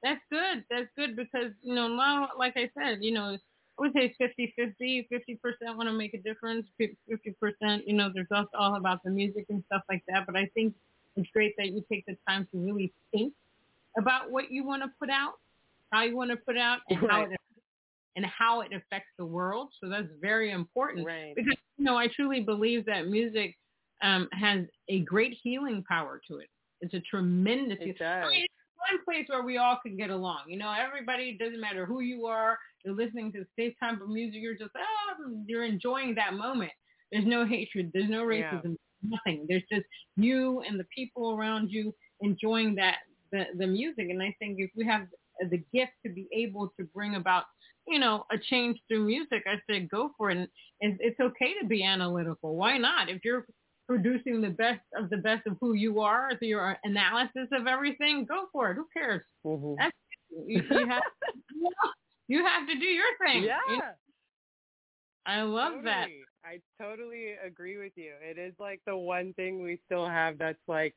That's 0.02 0.22
good. 0.32 0.64
That's 0.72 0.88
good 0.98 1.16
because 1.16 1.52
you 1.62 1.76
know 1.76 1.88
now 1.88 2.30
like 2.38 2.54
i 2.56 2.70
said 2.78 3.00
you 3.02 3.14
know 3.14 3.38
I 3.78 3.82
would 3.82 3.94
say 3.94 4.14
50 4.18 4.54
50 4.56 5.08
50% 5.12 5.76
want 5.76 5.90
to 5.90 5.94
make 5.94 6.14
a 6.14 6.20
difference 6.20 6.68
50% 6.80 7.82
you 7.86 7.94
know 7.94 8.10
there's 8.14 8.28
also 8.32 8.50
all 8.58 8.76
about 8.76 9.04
the 9.04 9.10
music 9.10 9.46
and 9.50 9.64
stuff 9.68 9.84
like 9.90 10.04
that 10.08 10.26
but 10.26 10.36
i 10.36 10.46
think 10.54 10.74
it's 11.16 11.30
great 11.32 11.56
that 11.58 11.68
you 11.68 11.84
take 11.92 12.06
the 12.06 12.16
time 12.28 12.48
to 12.52 12.58
really 12.58 12.94
think 13.12 13.34
about 13.98 14.32
what 14.32 14.52
you 14.52 14.64
want 14.64 14.82
to 14.84 14.90
put 15.00 15.10
out 15.10 15.34
how 15.92 16.04
you 16.04 16.16
want 16.16 16.30
to 16.32 16.38
put 16.38 16.58
out 16.58 16.80
and 16.90 17.02
right. 17.02 17.12
how 17.12 17.22
it 17.24 17.32
and 18.18 18.26
how 18.26 18.62
it 18.62 18.74
affects 18.74 19.10
the 19.18 19.26
world 19.26 19.70
so 19.82 19.90
that's 19.90 20.08
very 20.20 20.52
important 20.52 21.06
right. 21.06 21.34
because 21.36 21.56
you 21.78 21.86
know 21.86 21.98
i 21.98 22.08
truly 22.08 22.42
believe 22.42 22.86
that 22.86 23.08
music 23.08 23.58
um, 24.04 24.28
has 24.32 24.66
a 24.90 25.00
great 25.02 25.38
healing 25.44 25.84
power 25.88 26.20
to 26.28 26.38
it 26.38 26.50
it's 26.82 26.94
a 26.94 27.00
tremendous 27.00 27.78
it 27.80 27.98
does. 28.00 28.26
I 28.26 28.30
mean, 28.30 28.46
one 28.90 29.04
place 29.06 29.26
where 29.28 29.44
we 29.44 29.58
all 29.58 29.78
can 29.86 29.98
get 29.98 30.10
along. 30.10 30.42
You 30.48 30.58
know, 30.58 30.74
everybody 30.74 31.38
doesn't 31.38 31.60
matter 31.60 31.86
who 31.86 32.02
you 32.02 32.26
are. 32.26 32.58
You're 32.84 32.96
listening 32.96 33.32
to 33.34 33.40
the 33.40 33.48
same 33.58 33.74
type 33.82 34.02
of 34.02 34.10
music. 34.10 34.42
You're 34.42 34.58
just 34.58 34.72
oh, 34.78 35.44
you're 35.48 35.64
enjoying 35.64 36.16
that 36.16 36.34
moment. 36.34 36.72
There's 37.12 37.26
no 37.26 37.46
hatred. 37.46 37.92
There's 37.94 38.10
no 38.10 38.24
racism. 38.24 38.76
Yeah. 39.04 39.18
Nothing. 39.26 39.46
There's 39.50 39.64
just 39.72 39.86
you 40.16 40.62
and 40.68 40.80
the 40.80 40.86
people 40.96 41.36
around 41.36 41.70
you 41.72 41.94
enjoying 42.22 42.76
that 42.76 42.98
the 43.32 43.46
the 43.58 43.68
music. 43.68 44.10
And 44.10 44.22
I 44.22 44.36
think 44.40 44.58
if 44.60 44.72
we 44.76 44.86
have 44.86 45.08
the 45.50 45.64
gift 45.74 45.94
to 46.06 46.12
be 46.12 46.28
able 46.34 46.72
to 46.80 46.86
bring 46.94 47.16
about 47.16 47.46
you 47.88 48.00
know 48.00 48.26
a 48.32 48.38
change 48.38 48.80
through 48.88 49.06
music, 49.06 49.44
I 49.48 49.56
say 49.70 49.82
go 49.82 50.12
for 50.18 50.30
it. 50.30 50.38
And 50.38 50.48
it's, 50.80 50.98
it's 51.02 51.20
okay 51.20 51.54
to 51.62 51.68
be 51.68 51.84
analytical. 51.84 52.56
Why 52.56 52.78
not? 52.78 53.10
If 53.10 53.24
you're 53.24 53.46
producing 53.88 54.42
the 54.42 54.50
best 54.50 54.82
of 54.96 55.10
the 55.10 55.18
best 55.18 55.46
of 55.48 55.58
who 55.60 55.74
you 55.74 56.00
are 56.00 56.30
through 56.38 56.48
your 56.48 56.78
analysis 56.84 57.48
of 57.52 57.68
everything, 57.68 58.26
go 58.26 58.46
for 58.52 58.72
it. 58.72 58.76
Who 58.76 58.88
cares? 58.94 59.22
Mm-hmm. 59.46 59.90
You, 60.48 60.62
you, 60.70 60.88
have, 60.88 61.04
you 62.28 62.46
have 62.46 62.68
to 62.68 62.80
do 62.80 62.86
your 62.86 63.06
thing. 63.26 63.44
Yeah. 63.44 63.58
You 63.70 63.78
know? 63.78 63.84
I 65.26 65.42
love 65.42 65.74
totally. 65.74 65.86
that. 65.86 66.08
I 66.44 66.60
totally 66.82 67.34
agree 67.46 67.78
with 67.78 67.92
you. 67.96 68.14
It 68.22 68.38
is 68.38 68.54
like 68.60 68.82
the 68.88 68.96
one 68.98 69.34
thing 69.34 69.62
we 69.62 69.80
still 69.86 70.08
have 70.08 70.38
that's 70.38 70.58
like 70.68 70.96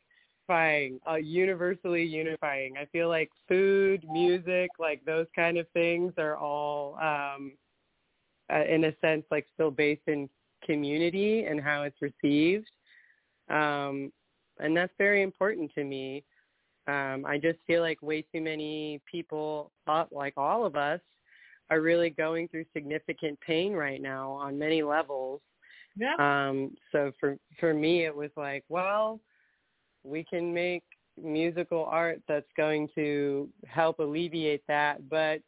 unifying, 0.49 1.01
uh, 1.09 1.17
universally 1.17 2.05
unifying. 2.05 2.77
I 2.79 2.87
feel 2.87 3.09
like 3.09 3.31
food, 3.49 4.05
music, 4.11 4.71
like 4.79 5.05
those 5.05 5.27
kind 5.35 5.59
of 5.59 5.67
things 5.73 6.13
are 6.19 6.37
all, 6.37 6.97
um, 6.97 7.53
uh, 8.53 8.65
in 8.65 8.85
a 8.85 8.93
sense, 9.01 9.25
like 9.31 9.47
still 9.55 9.71
based 9.71 10.07
in 10.07 10.29
community 10.65 11.45
and 11.45 11.61
how 11.61 11.83
it's 11.83 12.01
received. 12.01 12.69
Um, 13.51 14.13
and 14.59 14.77
that's 14.77 14.93
very 14.99 15.23
important 15.23 15.73
to 15.75 15.85
me. 15.85 16.25
Um, 16.87 17.25
I 17.27 17.39
just 17.39 17.59
feel 17.67 17.81
like 17.81 18.03
way 18.03 18.23
too 18.23 18.41
many 18.41 19.01
people, 19.11 19.73
uh, 19.87 20.05
like 20.11 20.35
all 20.37 20.67
of 20.67 20.77
us, 20.77 21.01
are 21.71 21.81
really 21.81 22.11
going 22.11 22.47
through 22.49 22.67
significant 22.75 23.39
pain 23.41 23.73
right 23.73 24.03
now 24.03 24.33
on 24.33 24.59
many 24.59 24.83
levels. 24.83 25.41
Yeah. 25.97 26.15
Um, 26.19 26.75
so 26.93 27.13
for 27.19 27.39
for 27.59 27.73
me, 27.73 28.05
it 28.05 28.15
was 28.15 28.31
like, 28.37 28.65
well, 28.69 29.21
we 30.03 30.25
can 30.25 30.53
make 30.53 30.83
musical 31.23 31.85
art 31.87 32.21
that's 32.29 32.51
going 32.57 32.89
to 32.95 33.49
help 33.67 33.99
alleviate 33.99 34.63
that, 34.69 35.09
but 35.09 35.41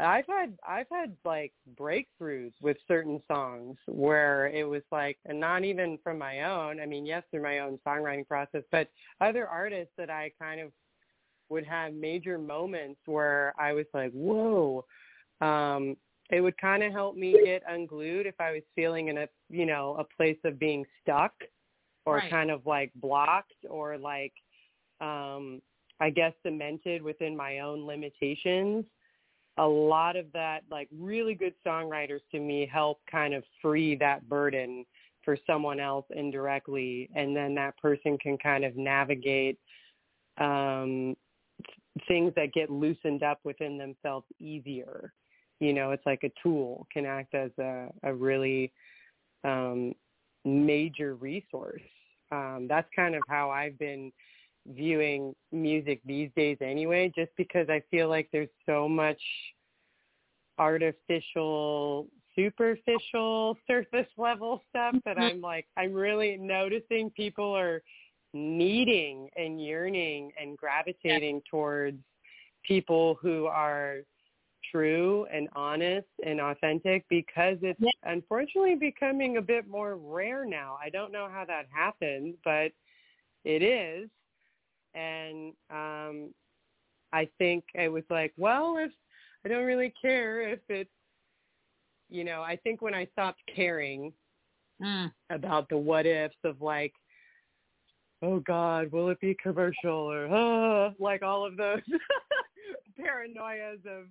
I've 0.00 0.26
had 0.26 0.56
I've 0.66 0.88
had 0.90 1.16
like 1.24 1.52
breakthroughs 1.78 2.52
with 2.60 2.76
certain 2.88 3.22
songs 3.30 3.76
where 3.86 4.48
it 4.48 4.64
was 4.64 4.82
like 4.90 5.18
and 5.26 5.38
not 5.38 5.64
even 5.64 5.98
from 6.02 6.18
my 6.18 6.42
own. 6.42 6.80
I 6.80 6.86
mean, 6.86 7.04
yes, 7.06 7.22
through 7.30 7.42
my 7.42 7.58
own 7.60 7.78
songwriting 7.86 8.26
process, 8.26 8.62
but 8.72 8.88
other 9.20 9.46
artists 9.46 9.92
that 9.98 10.10
I 10.10 10.32
kind 10.40 10.60
of 10.60 10.72
would 11.50 11.66
have 11.66 11.92
major 11.92 12.38
moments 12.38 13.00
where 13.06 13.52
I 13.58 13.72
was 13.72 13.86
like, 13.92 14.12
"Whoa." 14.12 14.84
Um 15.40 15.96
it 16.30 16.40
would 16.40 16.56
kind 16.58 16.82
of 16.82 16.92
help 16.92 17.16
me 17.16 17.36
get 17.44 17.62
unglued 17.68 18.26
if 18.26 18.40
I 18.40 18.52
was 18.52 18.62
feeling 18.76 19.08
in 19.08 19.18
a, 19.18 19.28
you 19.48 19.66
know, 19.66 19.96
a 19.98 20.04
place 20.16 20.38
of 20.44 20.60
being 20.60 20.84
stuck 21.02 21.32
or 22.06 22.16
right. 22.16 22.30
kind 22.30 22.50
of 22.52 22.64
like 22.66 22.92
blocked 22.94 23.66
or 23.68 23.98
like 23.98 24.32
um 25.00 25.60
I 25.98 26.08
guess 26.10 26.32
cemented 26.42 27.02
within 27.02 27.36
my 27.36 27.58
own 27.58 27.86
limitations 27.86 28.86
a 29.60 29.66
lot 29.66 30.16
of 30.16 30.24
that, 30.32 30.62
like 30.70 30.88
really 30.98 31.34
good 31.34 31.52
songwriters 31.64 32.20
to 32.32 32.40
me 32.40 32.68
help 32.70 32.98
kind 33.10 33.34
of 33.34 33.44
free 33.60 33.94
that 33.96 34.26
burden 34.26 34.86
for 35.22 35.36
someone 35.46 35.78
else 35.78 36.06
indirectly. 36.16 37.10
And 37.14 37.36
then 37.36 37.54
that 37.56 37.76
person 37.76 38.16
can 38.16 38.38
kind 38.38 38.64
of 38.64 38.74
navigate 38.76 39.58
um, 40.38 41.14
things 42.08 42.32
that 42.36 42.54
get 42.54 42.70
loosened 42.70 43.22
up 43.22 43.38
within 43.44 43.76
themselves 43.76 44.24
easier. 44.38 45.12
You 45.60 45.74
know, 45.74 45.90
it's 45.90 46.06
like 46.06 46.24
a 46.24 46.32
tool 46.42 46.86
can 46.90 47.04
act 47.04 47.34
as 47.34 47.50
a, 47.58 47.88
a 48.02 48.14
really 48.14 48.72
um, 49.44 49.92
major 50.46 51.16
resource. 51.16 51.82
Um, 52.32 52.66
that's 52.66 52.88
kind 52.96 53.14
of 53.14 53.20
how 53.28 53.50
I've 53.50 53.78
been 53.78 54.10
viewing 54.66 55.34
music 55.52 56.00
these 56.04 56.30
days 56.36 56.58
anyway, 56.60 57.12
just 57.14 57.30
because 57.36 57.68
I 57.68 57.82
feel 57.90 58.08
like 58.08 58.28
there's 58.32 58.48
so 58.66 58.88
much 58.88 59.20
artificial, 60.58 62.06
superficial, 62.36 63.56
surface 63.66 64.08
level 64.16 64.62
stuff 64.68 64.94
that 65.04 65.18
Mm-hmm. 65.18 65.22
I'm 65.22 65.40
like, 65.40 65.66
I'm 65.76 65.92
really 65.92 66.36
noticing 66.36 67.10
people 67.10 67.56
are 67.56 67.82
needing 68.32 69.28
and 69.36 69.62
yearning 69.62 70.32
and 70.40 70.56
gravitating 70.56 71.42
towards 71.50 71.98
people 72.62 73.18
who 73.20 73.46
are 73.46 73.98
true 74.70 75.26
and 75.32 75.48
honest 75.54 76.06
and 76.24 76.40
authentic 76.40 77.04
because 77.08 77.56
it's 77.62 77.80
Yeah. 77.80 77.90
unfortunately 78.04 78.74
becoming 78.74 79.38
a 79.38 79.42
bit 79.42 79.66
more 79.66 79.96
rare 79.96 80.44
now. 80.44 80.78
I 80.82 80.90
don't 80.90 81.12
know 81.12 81.28
how 81.32 81.44
that 81.46 81.66
happened, 81.72 82.34
but 82.44 82.72
it 83.44 83.62
is 83.62 84.08
and 84.94 85.52
um 85.70 86.32
I 87.12 87.28
think 87.38 87.64
it 87.74 87.90
was 87.90 88.04
like, 88.08 88.32
well, 88.36 88.76
if 88.78 88.92
I 89.44 89.48
don't 89.48 89.64
really 89.64 89.92
care 90.00 90.48
if 90.48 90.60
it's 90.68 90.90
you 92.08 92.24
know, 92.24 92.42
I 92.42 92.56
think 92.56 92.82
when 92.82 92.94
I 92.94 93.06
stopped 93.12 93.40
caring 93.54 94.12
Mm. 94.82 95.12
about 95.30 95.68
the 95.68 95.76
what 95.76 96.06
ifs 96.06 96.34
of 96.44 96.60
like 96.62 96.92
oh 98.22 98.40
god, 98.40 98.90
will 98.92 99.08
it 99.10 99.20
be 99.20 99.36
commercial 99.42 99.90
or 100.12 100.26
uh, 100.26 100.92
like 100.98 101.22
all 101.22 101.44
of 101.46 101.56
those 101.56 101.80
paranoias 103.00 103.80
of 103.86 104.06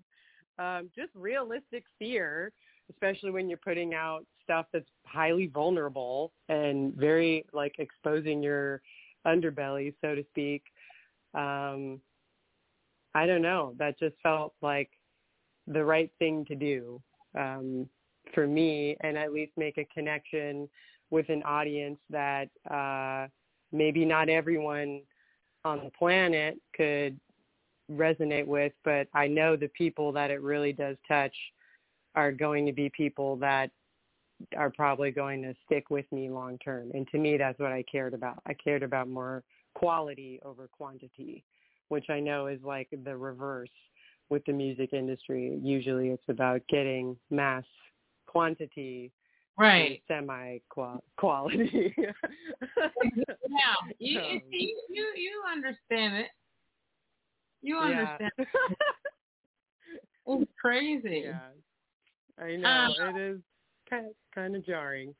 um, 0.57 0.89
just 0.95 1.09
realistic 1.15 1.83
fear, 1.97 2.51
especially 2.89 3.31
when 3.31 3.47
you're 3.49 3.59
putting 3.59 3.93
out 3.93 4.25
stuff 4.43 4.65
that's 4.73 4.89
highly 5.05 5.47
vulnerable 5.47 6.31
and 6.49 6.95
very 6.95 7.45
like 7.53 7.75
exposing 7.79 8.41
your 8.41 8.81
underbelly, 9.25 9.93
so 10.01 10.15
to 10.15 10.23
speak. 10.31 10.63
Um, 11.33 11.99
I 13.15 13.25
don't 13.25 13.41
know. 13.41 13.73
That 13.77 13.99
just 13.99 14.15
felt 14.21 14.53
like 14.61 14.89
the 15.67 15.83
right 15.83 16.11
thing 16.19 16.45
to 16.45 16.55
do 16.55 17.01
um, 17.37 17.87
for 18.33 18.47
me, 18.47 18.97
and 19.01 19.17
at 19.17 19.33
least 19.33 19.51
make 19.57 19.77
a 19.77 19.85
connection 19.85 20.69
with 21.09 21.29
an 21.29 21.43
audience 21.43 21.99
that 22.09 22.49
uh, 22.69 23.27
maybe 23.71 24.05
not 24.05 24.29
everyone 24.29 25.01
on 25.65 25.81
the 25.83 25.91
planet 25.97 26.59
could 26.75 27.19
resonate 27.91 28.45
with, 28.45 28.73
but 28.83 29.07
I 29.13 29.27
know 29.27 29.55
the 29.55 29.69
people 29.69 30.11
that 30.13 30.31
it 30.31 30.41
really 30.41 30.73
does 30.73 30.95
touch 31.07 31.35
are 32.15 32.31
going 32.31 32.65
to 32.65 32.71
be 32.71 32.89
people 32.89 33.35
that 33.37 33.71
are 34.57 34.69
probably 34.69 35.11
going 35.11 35.41
to 35.43 35.53
stick 35.65 35.89
with 35.89 36.05
me 36.11 36.29
long 36.29 36.57
term. 36.59 36.91
And 36.93 37.07
to 37.09 37.17
me, 37.17 37.37
that's 37.37 37.59
what 37.59 37.71
I 37.71 37.83
cared 37.83 38.13
about. 38.13 38.41
I 38.45 38.53
cared 38.53 38.83
about 38.83 39.09
more 39.09 39.43
quality 39.73 40.39
over 40.43 40.67
quantity, 40.67 41.43
which 41.89 42.09
I 42.09 42.19
know 42.19 42.47
is 42.47 42.59
like 42.63 42.87
the 43.03 43.15
reverse 43.15 43.69
with 44.29 44.43
the 44.45 44.53
music 44.53 44.93
industry. 44.93 45.59
Usually 45.61 46.09
it's 46.09 46.23
about 46.27 46.61
getting 46.69 47.17
mass 47.29 47.63
quantity 48.27 49.11
right. 49.57 50.01
semi 50.07 50.59
quality 51.17 51.93
yeah. 51.97 52.13
You, 53.97 54.21
you, 54.49 54.81
you 54.89 55.05
you 55.15 55.41
understand 55.51 56.15
it. 56.15 56.27
You 57.61 57.77
understand 57.77 58.31
yeah. 58.37 58.45
it's 60.27 60.51
crazy. 60.61 61.23
Yeah. 61.25 62.43
I 62.43 62.55
know. 62.55 62.69
Um, 62.69 63.15
it 63.15 63.21
is 63.21 63.39
kind 63.89 64.05
of 64.05 64.13
kind 64.33 64.55
of 64.55 64.65
jarring 64.65 65.13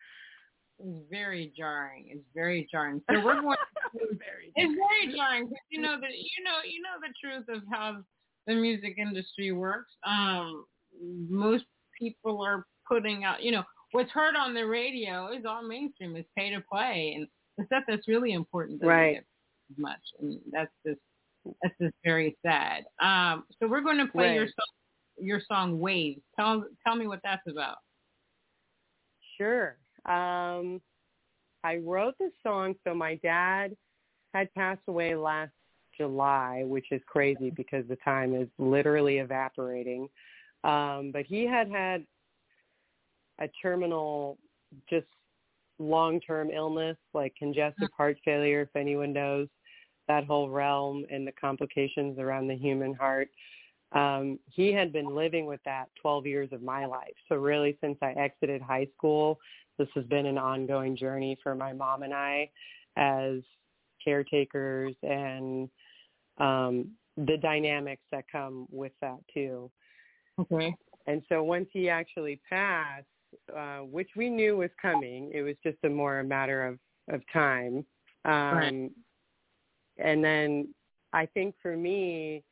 it's 0.79 1.10
very 1.10 1.51
jarring 1.58 2.08
it's 2.10 2.25
very 2.34 2.67
jarring 2.71 3.01
so 3.10 3.19
we're 3.23 3.41
going 3.41 3.58
very 3.93 4.51
it's 4.55 4.79
very 4.79 5.15
jarring 5.15 5.45
because 5.45 5.65
you 5.69 5.82
know 5.82 5.97
that 5.99 6.12
you 6.12 6.43
know 6.43 6.60
you 6.65 6.82
know 6.82 6.97
the 7.01 7.13
truth 7.21 7.45
of 7.49 7.63
how 7.71 7.97
the 8.47 8.55
music 8.55 8.95
industry 8.97 9.51
works 9.51 9.91
um 10.05 10.65
most 11.29 11.65
people 11.97 12.41
are 12.41 12.65
putting 12.88 13.23
out 13.23 13.43
you 13.43 13.51
know 13.51 13.63
what's 13.91 14.12
heard 14.12 14.36
on 14.36 14.53
the 14.53 14.65
radio 14.65 15.32
is 15.32 15.45
all 15.47 15.63
mainstream. 15.63 16.15
It's 16.15 16.29
pay 16.38 16.49
to 16.51 16.62
play, 16.71 17.13
and 17.15 17.27
the 17.58 17.65
stuff 17.65 17.84
that's 17.88 18.08
really 18.08 18.34
important 18.34 18.79
doesn't 18.79 18.89
right. 18.89 19.13
get 19.15 19.25
much, 19.77 20.01
and 20.19 20.39
that's 20.51 20.71
just 20.86 20.99
that's 21.62 21.75
just 21.82 21.95
very 22.03 22.38
sad. 22.45 22.86
Um, 23.01 23.45
so 23.60 23.67
we're 23.67 23.82
going 23.82 23.97
to 23.97 24.12
play 24.12 24.27
right. 24.27 24.36
your 24.36 24.47
song, 24.47 25.25
your 25.25 25.41
song 25.47 25.79
"Waves." 25.79 26.21
Tell 26.38 26.65
tell 26.86 26.95
me 26.95 27.08
what 27.08 27.19
that's 27.23 27.47
about. 27.47 27.77
Sure. 29.39 29.78
Um, 30.06 30.82
I 31.63 31.78
wrote 31.78 32.15
the 32.19 32.32
song. 32.43 32.75
So 32.86 32.93
my 32.93 33.15
dad 33.15 33.75
had 34.34 34.54
passed 34.54 34.82
away 34.88 35.15
last 35.15 35.52
July, 35.97 36.63
which 36.65 36.88
is 36.91 37.02
crazy 37.06 37.49
because 37.49 37.86
the 37.88 37.97
time 37.97 38.34
is 38.36 38.47
literally 38.58 39.17
evaporating. 39.17 40.08
Um, 40.63 41.12
but 41.12 41.25
he 41.25 41.45
had 41.45 41.69
had 41.69 42.06
a 43.39 43.49
terminal, 43.62 44.38
just 44.89 45.08
long-term 45.80 46.52
illness 46.52 46.97
like 47.13 47.34
congestive 47.38 47.89
heart 47.95 48.17
failure, 48.25 48.62
if 48.62 48.75
anyone 48.75 49.13
knows 49.13 49.47
that 50.08 50.25
whole 50.25 50.49
realm 50.49 51.06
and 51.10 51.25
the 51.25 51.32
complications 51.32 52.19
around 52.19 52.47
the 52.47 52.58
human 52.58 52.93
heart. 52.93 53.30
Um, 53.91 54.38
he 54.45 54.71
had 54.71 54.93
been 54.93 55.15
living 55.15 55.45
with 55.45 55.62
that 55.65 55.86
12 56.02 56.28
years 56.28 56.49
of 56.52 56.62
my 56.62 56.86
life. 56.86 57.13
So 57.28 57.36
really 57.36 57.78
since 57.82 57.97
I 58.02 58.12
exited 58.12 58.62
high 58.62 58.88
school, 58.95 59.39
this 59.78 59.88
has 59.95 60.06
been 60.06 60.25
an 60.25 60.38
ongoing 60.38 60.95
journey 60.95 61.38
for 61.41 61.56
my 61.56 61.73
mom 61.73 62.04
and 62.04 62.13
I 62.13 62.49
as 62.97 63.39
caretakers 64.04 64.95
and 65.02 65.69
um, 66.38 66.91
the 67.17 67.38
dynamics 67.38 68.04
that 68.12 68.25
come 68.32 68.67
with 68.71 68.91
that 69.02 69.17
too. 69.34 69.71
Okay. 70.39 70.75
And 71.08 71.23
so 71.28 71.43
once 71.43 71.67
he 71.73 71.89
actually 71.89 72.39
passed, 72.47 73.06
uh, 73.56 73.80
which 73.80 74.10
we 74.15 74.30
knew 74.30 74.58
was 74.58 74.69
coming. 74.82 75.32
It 75.34 75.41
was 75.41 75.56
just 75.63 75.78
a 75.84 75.89
more 75.89 76.19
a 76.19 76.23
matter 76.23 76.65
of 76.65 76.80
of 77.13 77.21
time. 77.32 77.86
Um, 78.25 78.34
right. 78.34 78.91
And 79.97 80.23
then 80.23 80.73
I 81.13 81.25
think 81.25 81.56
for 81.62 81.75
me, 81.75 82.43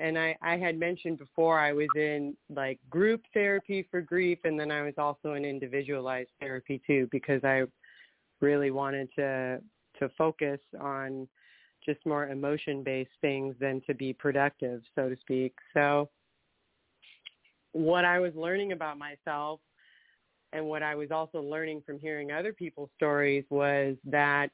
and 0.00 0.18
I, 0.18 0.36
I 0.42 0.56
had 0.56 0.78
mentioned 0.78 1.18
before, 1.18 1.58
I 1.58 1.72
was 1.72 1.88
in 1.96 2.36
like 2.54 2.78
group 2.88 3.22
therapy 3.34 3.86
for 3.90 4.00
grief, 4.00 4.38
and 4.44 4.58
then 4.58 4.70
I 4.70 4.82
was 4.82 4.94
also 4.96 5.34
in 5.34 5.44
individualized 5.44 6.30
therapy 6.40 6.80
too, 6.86 7.08
because 7.10 7.42
I 7.44 7.64
really 8.40 8.70
wanted 8.70 9.08
to 9.16 9.60
to 9.98 10.08
focus 10.16 10.60
on 10.80 11.26
just 11.84 12.04
more 12.06 12.28
emotion 12.28 12.82
based 12.84 13.10
things 13.20 13.54
than 13.60 13.80
to 13.86 13.94
be 13.94 14.12
productive, 14.12 14.82
so 14.94 15.08
to 15.08 15.16
speak. 15.20 15.54
So 15.74 16.08
what 17.72 18.04
I 18.04 18.20
was 18.20 18.32
learning 18.34 18.72
about 18.72 18.98
myself 18.98 19.60
and 20.52 20.64
what 20.64 20.82
I 20.82 20.94
was 20.94 21.10
also 21.10 21.40
learning 21.40 21.82
from 21.84 21.98
hearing 21.98 22.32
other 22.32 22.52
people's 22.52 22.90
stories 22.96 23.44
was 23.50 23.96
that 24.04 24.50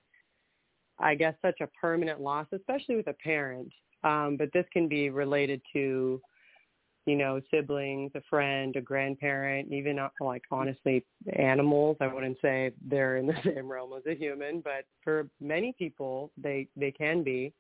I 0.98 1.14
guess 1.14 1.34
such 1.42 1.60
a 1.60 1.68
permanent 1.80 2.20
loss, 2.20 2.46
especially 2.52 2.96
with 2.96 3.08
a 3.08 3.14
parent, 3.14 3.72
um, 4.04 4.36
but 4.36 4.52
this 4.52 4.66
can 4.72 4.88
be 4.88 5.10
related 5.10 5.60
to, 5.72 6.20
you 7.06 7.16
know, 7.16 7.40
siblings, 7.50 8.12
a 8.14 8.20
friend, 8.30 8.76
a 8.76 8.80
grandparent, 8.80 9.72
even 9.72 9.98
uh, 9.98 10.08
like 10.20 10.42
honestly 10.50 11.04
animals. 11.36 11.96
I 12.00 12.06
wouldn't 12.06 12.38
say 12.40 12.72
they're 12.86 13.16
in 13.16 13.26
the 13.26 13.36
same 13.44 13.70
realm 13.70 13.92
as 13.96 14.04
a 14.06 14.14
human, 14.14 14.60
but 14.60 14.84
for 15.02 15.28
many 15.40 15.74
people, 15.78 16.30
they 16.36 16.68
they 16.76 16.92
can 16.92 17.22
be. 17.22 17.52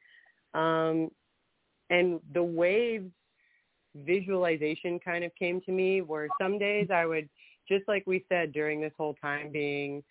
Um, 0.54 1.10
and 1.90 2.20
the 2.32 2.42
waves 2.42 3.10
visualization 3.96 4.98
kind 4.98 5.24
of 5.24 5.34
came 5.36 5.60
to 5.62 5.72
me 5.72 6.02
where 6.02 6.28
some 6.40 6.58
days 6.58 6.88
I 6.92 7.06
would 7.06 7.28
just 7.68 7.86
like 7.88 8.04
we 8.06 8.24
said 8.28 8.52
during 8.52 8.80
this 8.80 8.92
whole 8.98 9.14
time 9.14 9.50
being 9.50 10.02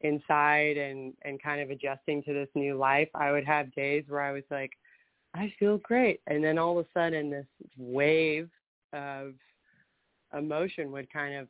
inside 0.00 0.76
and 0.76 1.14
and 1.22 1.42
kind 1.42 1.60
of 1.60 1.70
adjusting 1.70 2.22
to 2.24 2.32
this 2.32 2.48
new 2.54 2.76
life, 2.76 3.08
I 3.14 3.32
would 3.32 3.44
have 3.44 3.74
days 3.74 4.04
where 4.08 4.20
I 4.20 4.32
was 4.32 4.44
like, 4.50 4.70
I 5.34 5.52
feel 5.58 5.78
great, 5.78 6.20
and 6.28 6.42
then 6.44 6.58
all 6.58 6.78
of 6.78 6.86
a 6.86 6.88
sudden 6.98 7.30
this 7.30 7.46
wave 7.76 8.48
of 8.92 9.34
emotion 10.36 10.92
would 10.92 11.12
kind 11.12 11.34
of 11.34 11.48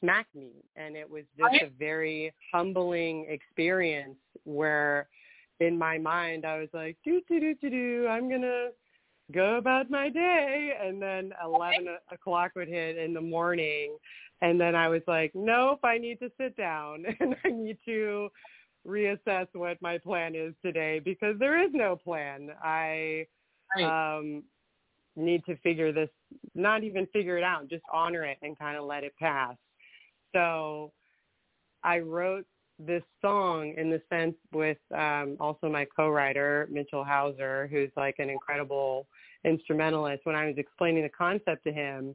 smack 0.00 0.26
me, 0.34 0.50
and 0.76 0.96
it 0.96 1.08
was 1.08 1.24
just 1.38 1.62
a 1.62 1.70
very 1.78 2.32
humbling 2.52 3.26
experience 3.28 4.18
where 4.44 5.08
in 5.60 5.78
my 5.78 5.98
mind 5.98 6.44
I 6.44 6.58
was 6.58 6.68
like, 6.72 6.96
do 7.04 7.20
do 7.28 7.40
do 7.40 7.54
do 7.54 7.70
do, 7.70 8.06
I'm 8.08 8.30
gonna 8.30 8.68
go 9.32 9.56
about 9.56 9.90
my 9.90 10.10
day, 10.10 10.72
and 10.80 11.00
then 11.00 11.32
eleven 11.44 11.88
o'clock 12.12 12.52
would 12.56 12.68
hit 12.68 12.98
in 12.98 13.14
the 13.14 13.20
morning, 13.20 13.96
and 14.42 14.60
then 14.60 14.74
I 14.74 14.88
was 14.88 15.02
like, 15.06 15.32
nope, 15.34 15.80
I 15.82 15.98
need 15.98 16.20
to 16.20 16.30
sit 16.38 16.56
down. 16.56 17.04
And 17.20 17.34
I 17.44 17.48
need 17.48 17.78
to 17.86 18.28
reassess 18.88 19.46
what 19.52 19.80
my 19.82 19.98
plan 19.98 20.34
is 20.34 20.54
today 20.64 20.98
because 20.98 21.38
there 21.38 21.62
is 21.62 21.70
no 21.72 21.96
plan. 21.96 22.50
I 22.62 23.26
right. 23.76 24.16
um, 24.18 24.42
need 25.16 25.44
to 25.46 25.56
figure 25.58 25.92
this, 25.92 26.08
not 26.54 26.82
even 26.84 27.06
figure 27.12 27.36
it 27.36 27.44
out, 27.44 27.68
just 27.68 27.84
honor 27.92 28.24
it 28.24 28.38
and 28.42 28.58
kind 28.58 28.76
of 28.76 28.84
let 28.84 29.04
it 29.04 29.14
pass. 29.18 29.56
So 30.34 30.92
I 31.84 31.98
wrote 31.98 32.46
this 32.78 33.02
song 33.20 33.74
in 33.76 33.90
the 33.90 34.00
sense 34.08 34.36
with 34.52 34.78
um, 34.96 35.36
also 35.40 35.68
my 35.68 35.86
co-writer, 35.96 36.68
Mitchell 36.70 37.04
Hauser, 37.04 37.68
who's 37.70 37.90
like 37.96 38.16
an 38.18 38.30
incredible 38.30 39.06
instrumentalist. 39.44 40.24
When 40.24 40.36
I 40.36 40.46
was 40.46 40.54
explaining 40.56 41.02
the 41.02 41.08
concept 41.08 41.64
to 41.64 41.72
him, 41.72 42.14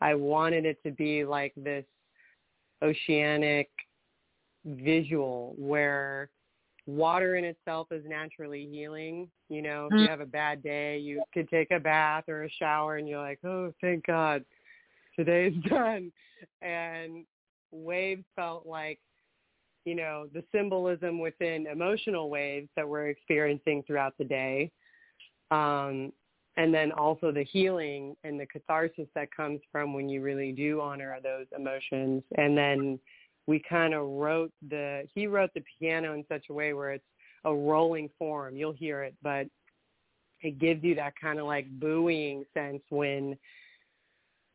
I 0.00 0.14
wanted 0.14 0.66
it 0.66 0.82
to 0.84 0.92
be 0.92 1.24
like 1.24 1.52
this 1.56 1.84
oceanic 2.82 3.70
visual 4.64 5.54
where 5.58 6.30
water 6.86 7.36
in 7.36 7.44
itself 7.44 7.88
is 7.90 8.04
naturally 8.06 8.68
healing. 8.70 9.28
You 9.48 9.62
know, 9.62 9.86
if 9.86 9.92
you 9.92 9.98
mm-hmm. 10.00 10.10
have 10.10 10.20
a 10.20 10.26
bad 10.26 10.62
day, 10.62 10.98
you 10.98 11.22
could 11.32 11.48
take 11.48 11.70
a 11.70 11.80
bath 11.80 12.24
or 12.28 12.44
a 12.44 12.50
shower 12.50 12.96
and 12.96 13.08
you're 13.08 13.20
like, 13.20 13.40
oh, 13.44 13.72
thank 13.80 14.06
God, 14.06 14.44
today's 15.16 15.54
done. 15.68 16.12
And 16.62 17.24
waves 17.70 18.24
felt 18.36 18.66
like, 18.66 18.98
you 19.84 19.94
know, 19.94 20.26
the 20.32 20.44
symbolism 20.54 21.18
within 21.18 21.66
emotional 21.66 22.30
waves 22.30 22.68
that 22.76 22.88
we're 22.88 23.08
experiencing 23.08 23.82
throughout 23.86 24.14
the 24.18 24.24
day. 24.24 24.70
Um, 25.50 26.12
and 26.56 26.72
then 26.72 26.92
also 26.92 27.32
the 27.32 27.42
healing 27.42 28.14
and 28.24 28.38
the 28.38 28.46
catharsis 28.46 29.08
that 29.14 29.34
comes 29.34 29.60
from 29.72 29.92
when 29.92 30.08
you 30.08 30.22
really 30.22 30.52
do 30.52 30.80
honor 30.80 31.16
those 31.22 31.46
emotions 31.56 32.22
and 32.36 32.56
then 32.56 32.98
we 33.46 33.62
kind 33.68 33.94
of 33.94 34.06
wrote 34.08 34.52
the 34.68 35.06
he 35.14 35.26
wrote 35.26 35.50
the 35.54 35.62
piano 35.78 36.14
in 36.14 36.24
such 36.28 36.46
a 36.50 36.52
way 36.52 36.72
where 36.72 36.92
it's 36.92 37.04
a 37.44 37.54
rolling 37.54 38.08
form. 38.18 38.56
You'll 38.56 38.72
hear 38.72 39.02
it 39.02 39.14
but 39.22 39.46
it 40.40 40.58
gives 40.58 40.84
you 40.84 40.94
that 40.94 41.14
kind 41.20 41.38
of 41.38 41.46
like 41.46 41.66
buoying 41.80 42.44
sense 42.54 42.82
when 42.90 43.36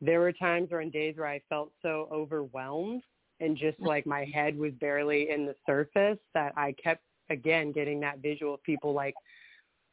there 0.02 0.20
were 0.20 0.32
times 0.32 0.70
or 0.72 0.82
on 0.82 0.90
days 0.90 1.16
where 1.18 1.28
I 1.28 1.42
felt 1.50 1.72
so 1.82 2.08
overwhelmed 2.12 3.04
and 3.40 3.58
just 3.58 3.80
like 3.80 4.06
my 4.06 4.26
head 4.26 4.58
was 4.58 4.72
barely 4.80 5.30
in 5.30 5.46
the 5.46 5.56
surface 5.66 6.20
that 6.34 6.54
I 6.56 6.74
kept 6.82 7.04
again 7.30 7.72
getting 7.72 8.00
that 8.02 8.20
visual 8.20 8.56
of 8.56 8.64
people 8.64 8.94
like 8.94 9.16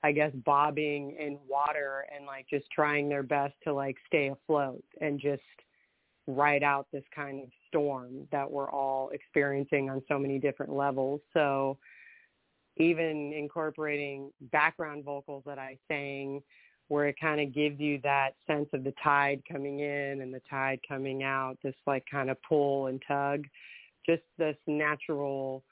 I 0.02 0.12
guess 0.12 0.32
bobbing 0.44 1.16
in 1.18 1.38
water 1.48 2.04
and 2.14 2.26
like 2.26 2.46
just 2.48 2.70
trying 2.70 3.08
their 3.08 3.22
best 3.22 3.54
to 3.64 3.72
like 3.72 3.96
stay 4.06 4.28
afloat 4.28 4.84
and 5.00 5.18
just 5.18 5.42
ride 6.26 6.62
out 6.62 6.86
this 6.92 7.04
kind 7.14 7.42
of 7.42 7.48
storm 7.76 8.26
that 8.32 8.50
we're 8.50 8.70
all 8.70 9.10
experiencing 9.10 9.90
on 9.90 10.02
so 10.08 10.18
many 10.18 10.38
different 10.38 10.72
levels. 10.72 11.20
So 11.34 11.76
even 12.78 13.32
incorporating 13.32 14.30
background 14.52 15.04
vocals 15.04 15.42
that 15.46 15.58
I 15.58 15.78
sang 15.88 16.42
where 16.88 17.06
it 17.08 17.16
kind 17.20 17.40
of 17.40 17.52
gives 17.52 17.80
you 17.80 17.98
that 18.04 18.30
sense 18.46 18.68
of 18.72 18.84
the 18.84 18.94
tide 19.02 19.42
coming 19.50 19.80
in 19.80 20.20
and 20.20 20.32
the 20.32 20.42
tide 20.48 20.78
coming 20.88 21.22
out, 21.22 21.58
this 21.62 21.74
like 21.86 22.04
kind 22.10 22.30
of 22.30 22.36
pull 22.48 22.86
and 22.86 23.02
tug, 23.06 23.44
just 24.04 24.22
this 24.38 24.56
natural 24.66 25.64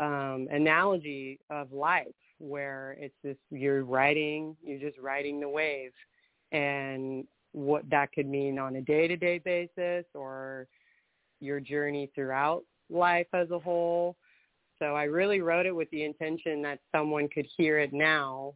um, 0.00 0.48
analogy 0.50 1.38
of 1.50 1.72
life 1.72 2.06
where 2.38 2.96
it's 2.98 3.14
this, 3.22 3.36
you're 3.50 3.84
riding, 3.84 4.56
you're 4.64 4.80
just 4.80 4.98
riding 4.98 5.40
the 5.40 5.48
wave 5.48 5.92
and 6.52 7.26
what 7.52 7.88
that 7.90 8.12
could 8.12 8.26
mean 8.26 8.58
on 8.58 8.76
a 8.76 8.80
day-to-day 8.80 9.38
basis 9.38 10.04
or 10.14 10.66
your 11.40 11.60
journey 11.60 12.10
throughout 12.14 12.62
life 12.90 13.26
as 13.32 13.50
a 13.50 13.58
whole. 13.58 14.16
So 14.78 14.94
I 14.94 15.04
really 15.04 15.40
wrote 15.40 15.66
it 15.66 15.74
with 15.74 15.90
the 15.90 16.04
intention 16.04 16.62
that 16.62 16.80
someone 16.94 17.28
could 17.28 17.46
hear 17.56 17.78
it 17.78 17.92
now 17.92 18.54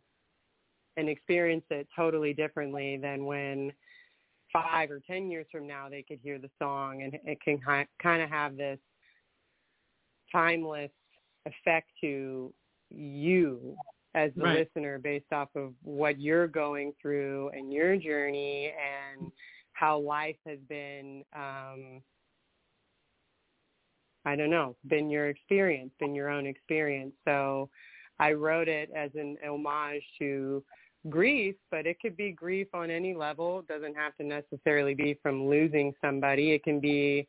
and 0.96 1.08
experience 1.08 1.64
it 1.70 1.88
totally 1.96 2.32
differently 2.34 2.98
than 2.98 3.24
when 3.24 3.72
five 4.52 4.90
or 4.90 5.00
ten 5.06 5.30
years 5.30 5.46
from 5.50 5.66
now 5.66 5.88
they 5.88 6.02
could 6.02 6.18
hear 6.22 6.38
the 6.38 6.50
song 6.58 7.02
and 7.02 7.16
it 7.24 7.40
can 7.40 7.58
kind 8.02 8.22
of 8.22 8.28
have 8.28 8.56
this 8.56 8.78
timeless 10.32 10.90
effect 11.46 11.88
to 12.00 12.52
you 12.90 13.76
as 14.14 14.30
the 14.36 14.42
right. 14.42 14.58
listener 14.58 14.98
based 14.98 15.32
off 15.32 15.48
of 15.54 15.72
what 15.82 16.20
you're 16.20 16.48
going 16.48 16.92
through 17.00 17.50
and 17.50 17.72
your 17.72 17.96
journey 17.96 18.66
and 18.66 19.30
how 19.72 19.98
life 19.98 20.36
has 20.46 20.58
been 20.68 21.24
um 21.34 22.02
I 24.24 24.36
don't 24.36 24.50
know, 24.50 24.76
been 24.86 25.08
your 25.08 25.28
experience, 25.28 25.90
been 25.98 26.14
your 26.14 26.28
own 26.28 26.46
experience. 26.46 27.12
So 27.24 27.70
I 28.18 28.32
wrote 28.32 28.68
it 28.68 28.90
as 28.94 29.10
an 29.14 29.36
homage 29.46 30.02
to 30.18 30.62
grief, 31.08 31.54
but 31.70 31.86
it 31.86 31.98
could 32.00 32.16
be 32.16 32.30
grief 32.30 32.68
on 32.74 32.90
any 32.90 33.14
level. 33.14 33.60
It 33.60 33.68
doesn't 33.68 33.96
have 33.96 34.14
to 34.16 34.24
necessarily 34.24 34.94
be 34.94 35.18
from 35.22 35.48
losing 35.48 35.94
somebody. 36.02 36.52
It 36.52 36.62
can 36.62 36.80
be, 36.80 37.26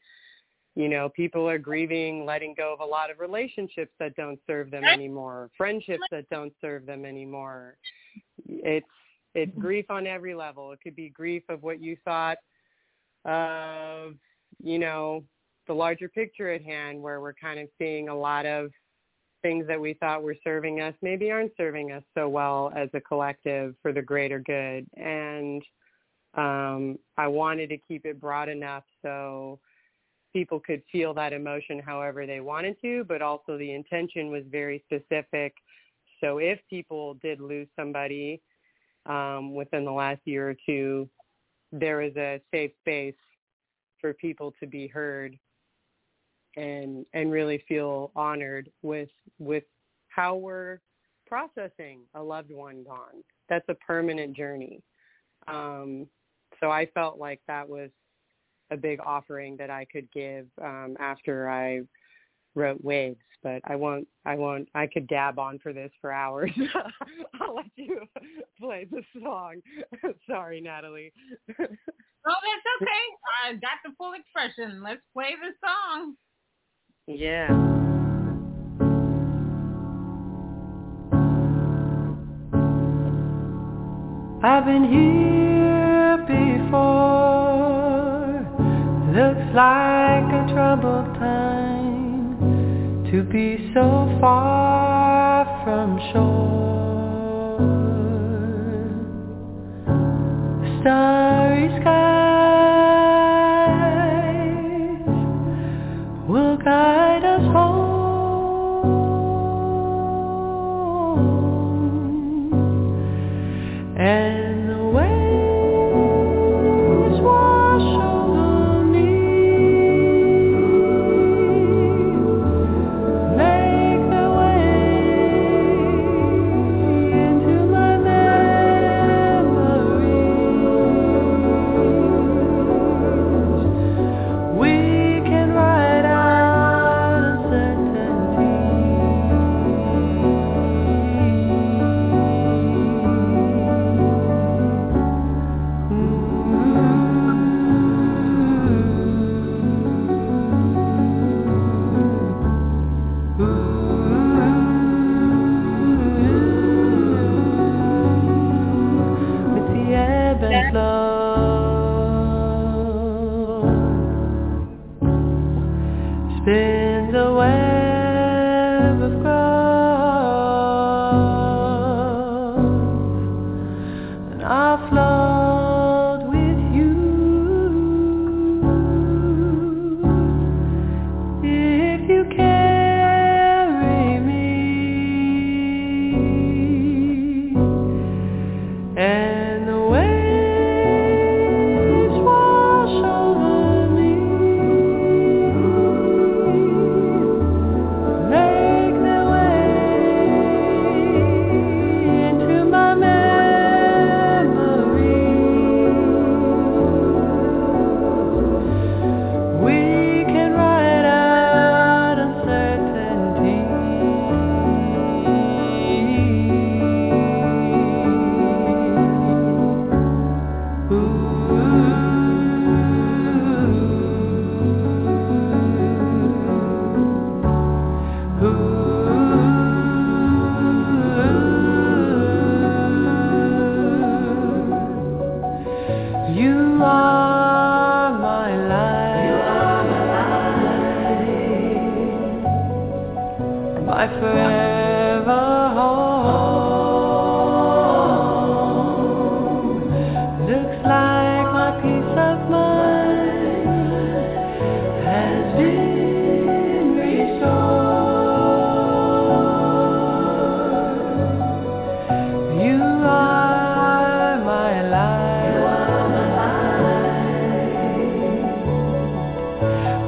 you 0.75 0.89
know, 0.89 1.08
people 1.10 1.47
are 1.47 1.58
grieving 1.58 2.25
letting 2.25 2.54
go 2.58 2.73
of 2.73 2.82
a 2.82 2.86
lot 2.86 3.10
of 3.10 3.19
relationships 3.19 3.93
that 3.99 4.15
don't 4.15 4.39
serve 4.45 4.69
them 4.71 4.84
anymore, 4.84 5.49
friendships 5.56 6.04
that 6.12 6.30
don't 6.30 6.54
serve 6.60 6.86
them 6.86 7.06
anymore. 7.06 7.77
It's 8.47 8.86
it's 9.34 9.51
mm-hmm. 9.51 9.62
grief 9.62 9.86
on 9.89 10.08
every 10.08 10.36
level. 10.36 10.73
It 10.73 10.80
could 10.84 10.95
be 10.95 11.08
grief 11.08 11.43
of 11.47 11.63
what 11.63 11.82
you 11.82 11.95
thought 12.04 12.38
of, 13.23 14.15
you 14.62 14.77
know, 14.77 15.23
the 15.72 15.78
larger 15.78 16.10
picture 16.10 16.52
at 16.52 16.62
hand 16.62 17.02
where 17.02 17.22
we're 17.22 17.34
kind 17.34 17.58
of 17.58 17.70
seeing 17.80 18.10
a 18.10 18.14
lot 18.14 18.46
of 18.46 18.72
things 19.42 19.66
that 19.68 19.80
we 19.80 19.94
thought 19.94 20.22
were 20.22 20.36
serving 20.44 20.82
us 20.82 20.94
maybe 21.02 21.32
aren't 21.32 21.54
serving 21.56 21.94
us 21.94 22.04
so 22.14 22.28
well 22.28 22.74
as 22.76 22.90
a 22.94 23.00
collective 23.00 23.74
for 23.82 23.94
the 23.94 24.02
greater 24.02 24.40
good. 24.40 24.86
And 24.98 25.64
um, 26.34 27.00
I 27.18 27.30
wanted 27.30 27.70
to 27.70 27.78
keep 27.78 28.06
it 28.06 28.20
broad 28.20 28.50
enough 28.50 28.84
so 29.02 29.60
people 30.34 30.60
could 30.60 30.84
feel 30.92 31.14
that 31.14 31.32
emotion 31.32 31.80
however 31.80 32.28
they 32.28 32.42
wanted 32.42 32.76
to, 32.82 33.06
but 33.06 33.22
also 33.22 33.58
the 33.58 33.72
intention 33.72 34.30
was 34.30 34.44
very 34.52 34.84
specific. 34.86 35.54
So 36.22 36.40
if 36.40 36.60
people 36.70 37.14
did 37.22 37.40
lose 37.40 37.70
somebody 37.80 38.42
um, 39.06 39.56
within 39.56 39.86
the 39.86 39.92
last 39.94 40.20
year 40.26 40.50
or 40.50 40.56
two, 40.66 41.08
there 41.72 42.02
is 42.02 42.14
a 42.18 42.42
safe 42.52 42.72
space 42.82 43.16
for 44.02 44.14
people 44.16 44.54
to 44.60 44.68
be 44.68 44.88
heard 44.88 45.40
and 46.56 47.06
and 47.14 47.32
really 47.32 47.64
feel 47.68 48.12
honored 48.16 48.70
with 48.82 49.10
with 49.40 49.64
how 50.10 50.36
we're 50.36 50.80
processing 51.26 52.02
a 52.16 52.22
loved 52.22 52.52
one 52.52 52.84
gone. 52.84 53.24
That's 53.50 53.68
a 53.70 53.76
permanent 53.76 54.36
journey. 54.36 54.84
Um, 55.48 56.08
so 56.60 56.70
I 56.70 56.88
felt 56.94 57.18
like 57.18 57.42
that 57.48 57.68
was 57.68 57.90
a 58.70 58.78
big 58.78 59.00
offering 59.06 59.58
that 59.58 59.70
I 59.70 59.86
could 59.92 60.12
give 60.12 60.48
um, 60.62 60.96
after 61.00 61.50
I 61.50 61.82
wrote 62.56 62.84
Waves. 62.84 63.20
But 63.44 63.62
I 63.64 63.76
won't. 63.76 64.08
I 64.24 64.36
won't. 64.36 64.70
I 64.76 64.86
could 64.86 65.08
gab 65.08 65.40
on 65.40 65.58
for 65.58 65.74
this 65.74 65.90
for 66.00 66.12
hours. 66.12 66.52
I'll 67.42 67.56
let 67.56 67.66
you 67.76 68.02
play 68.60 68.86
the 68.92 69.02
song. 69.20 69.62
Sorry, 70.30 70.62
Natalie. 70.62 71.12
oh, 71.50 71.56
that's 71.58 72.68
okay. 72.82 73.04
I 73.44 73.54
got 73.54 73.80
the 73.84 73.94
full 73.98 74.14
expression. 74.14 74.84
Let's 74.84 75.02
play 75.14 75.32
the 75.42 75.54
song. 75.66 76.16
Yeah. 77.08 77.48
I've 84.44 84.66
been 84.66 84.86
here 84.88 86.18
before. 86.28 87.32
Looks 89.16 89.56
like 89.56 90.32
a 90.32 90.46
troubled 90.54 91.16
time 91.16 92.38
to 93.12 93.24
be 93.24 93.72
so 93.74 94.18
far 94.22 95.46
from 95.64 95.98
shore. 96.14 96.52
Starry 100.82 101.31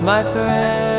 my 0.03 0.21
friend. 0.21 0.92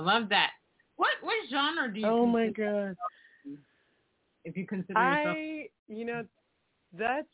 I 0.00 0.02
love 0.02 0.30
that. 0.30 0.52
What 0.96 1.10
what 1.20 1.34
genre 1.50 1.92
do 1.92 2.00
you? 2.00 2.06
Oh 2.06 2.24
my 2.24 2.48
god. 2.48 2.96
If 4.44 4.56
you 4.56 4.66
consider 4.66 4.98
yourself, 4.98 5.36
I, 5.36 5.68
you 5.88 6.04
know, 6.06 6.22
that's. 6.98 7.28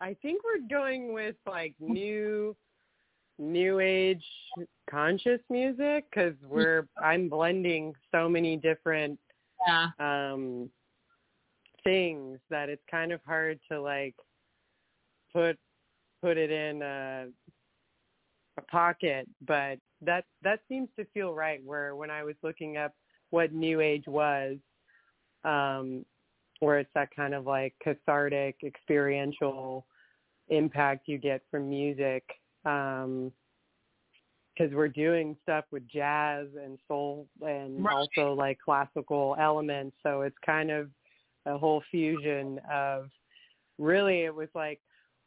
I 0.00 0.16
think 0.22 0.40
we're 0.42 0.66
going 0.66 1.12
with 1.12 1.36
like 1.46 1.74
new, 1.78 2.56
new 3.38 3.80
age 3.80 4.24
conscious 4.88 5.40
music 5.50 6.06
because 6.10 6.34
we're. 6.48 6.86
I'm 7.02 7.28
blending 7.28 7.92
so 8.10 8.26
many 8.26 8.56
different 8.56 9.18
yeah, 9.66 9.88
um 10.32 10.70
things 11.84 12.38
that 12.48 12.70
it's 12.70 12.82
kind 12.90 13.12
of 13.12 13.20
hard 13.26 13.60
to 13.70 13.80
like 13.80 14.14
put 15.34 15.58
put 16.22 16.38
it 16.38 16.50
in 16.50 16.80
a 16.80 17.26
a 18.58 18.62
pocket 18.62 19.28
but 19.46 19.78
that 20.00 20.24
that 20.42 20.60
seems 20.68 20.88
to 20.98 21.04
feel 21.06 21.34
right 21.34 21.62
where 21.64 21.94
when 21.96 22.10
I 22.10 22.22
was 22.24 22.34
looking 22.42 22.76
up 22.76 22.92
what 23.30 23.52
new 23.52 23.80
age 23.80 24.04
was 24.06 24.56
um 25.44 26.04
where 26.60 26.78
it's 26.78 26.90
that 26.94 27.08
kind 27.14 27.34
of 27.34 27.46
like 27.46 27.74
cathartic 27.82 28.56
experiential 28.64 29.86
impact 30.48 31.08
you 31.08 31.18
get 31.18 31.42
from 31.50 31.68
music 31.70 32.24
um 32.64 33.32
because 34.58 34.74
we're 34.74 34.88
doing 34.88 35.36
stuff 35.42 35.64
with 35.70 35.86
jazz 35.88 36.48
and 36.62 36.78
soul 36.86 37.26
and 37.40 37.82
Right. 37.82 37.94
also 37.94 38.34
like 38.34 38.58
classical 38.62 39.36
elements 39.40 39.96
so 40.02 40.22
it's 40.22 40.36
kind 40.44 40.70
of 40.70 40.90
a 41.46 41.56
whole 41.56 41.82
fusion 41.90 42.60
of 42.70 43.08
really 43.78 44.22
it 44.24 44.34
was 44.34 44.48
like 44.54 44.80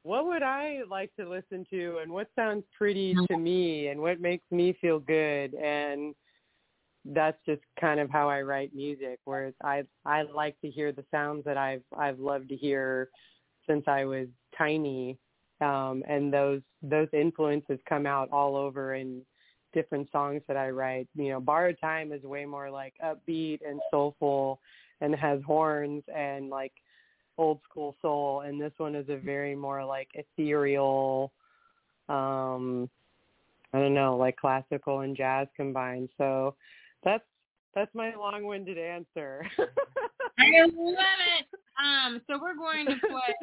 what 0.04 0.26
would 0.26 0.44
I 0.44 0.82
like 0.90 1.12
to 1.18 1.28
listen 1.28 1.66
to 1.70 2.00
and 2.02 2.12
what 2.12 2.28
sounds 2.36 2.64
pretty 2.78 3.16
to 3.30 3.38
me 3.38 3.88
and 3.88 4.00
what 4.00 4.20
makes 4.20 4.44
me 4.52 4.78
feel 4.82 5.00
good? 5.00 5.54
And 5.56 6.14
that's 7.06 7.38
just 7.46 7.62
kind 7.80 8.00
of 8.00 8.10
how 8.10 8.30
I 8.30 8.42
write 8.42 8.74
music 8.74 9.20
whereas 9.26 9.54
I 9.62 9.84
I 10.06 10.22
like 10.22 10.60
to 10.62 10.70
hear 10.70 10.94
the 10.94 11.04
sounds 11.12 11.44
that 11.46 11.58
I've 11.58 11.84
I've 11.98 12.20
loved 12.20 12.50
to 12.50 12.56
hear 12.56 13.10
since 13.68 13.84
I 13.88 14.06
was 14.06 14.28
tiny. 14.58 15.18
Um 15.60 16.04
and 16.08 16.32
those 16.32 16.62
those 16.82 17.10
influences 17.14 17.80
come 17.88 18.06
out 18.06 18.30
all 18.32 18.56
over 18.56 18.96
in 18.96 19.22
different 19.74 20.10
songs 20.12 20.42
that 20.48 20.58
I 20.58 20.70
write. 20.70 21.08
You 21.16 21.30
know 21.30 21.40
borrowed 21.42 21.78
time 21.82 22.12
is 22.12 22.24
way 22.24 22.46
more 22.46 22.70
like 22.70 22.94
upbeat 23.04 23.60
and 23.68 23.82
soulful 23.92 24.60
and 25.02 25.14
has 25.16 25.42
horns 25.46 26.04
and 26.14 26.50
like 26.50 26.74
old 27.38 27.60
school 27.70 27.96
soul 28.02 28.42
and 28.42 28.62
this 28.62 28.74
one 28.78 28.96
is 28.96 29.10
a 29.10 29.18
very 29.18 29.56
more 29.56 29.84
like 29.84 30.10
ethereal 30.14 31.32
um 32.10 32.90
I 33.74 33.80
don't 33.80 33.96
know, 33.96 34.16
like 34.16 34.36
classical 34.38 35.00
and 35.00 35.18
jazz 35.18 35.48
combined. 35.56 36.10
So 36.18 36.56
that's 37.04 37.24
that's 37.74 37.94
my 37.96 38.14
long-winded 38.16 38.78
answer. 38.78 39.48
I 40.40 40.62
love 40.62 41.20
it. 41.40 41.48
Um, 41.84 42.22
so 42.30 42.40
we're 42.40 42.56
going 42.56 42.86
to 42.86 42.96
play 43.08 43.34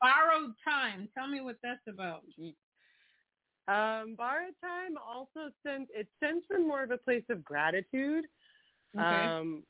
Borrowed 0.00 0.54
Time. 0.64 1.08
Tell 1.16 1.26
me 1.26 1.40
what 1.40 1.56
that's 1.62 1.80
about. 1.88 2.22
um, 3.66 4.14
borrowed 4.16 4.54
time 4.62 4.96
also 5.04 5.50
sends 5.66 5.90
it 5.92 6.06
sends 6.20 6.46
from 6.46 6.66
more 6.66 6.84
of 6.84 6.92
a 6.92 6.98
place 6.98 7.24
of 7.28 7.44
gratitude. 7.44 8.24
Okay. 8.96 9.04
Um, 9.04 9.64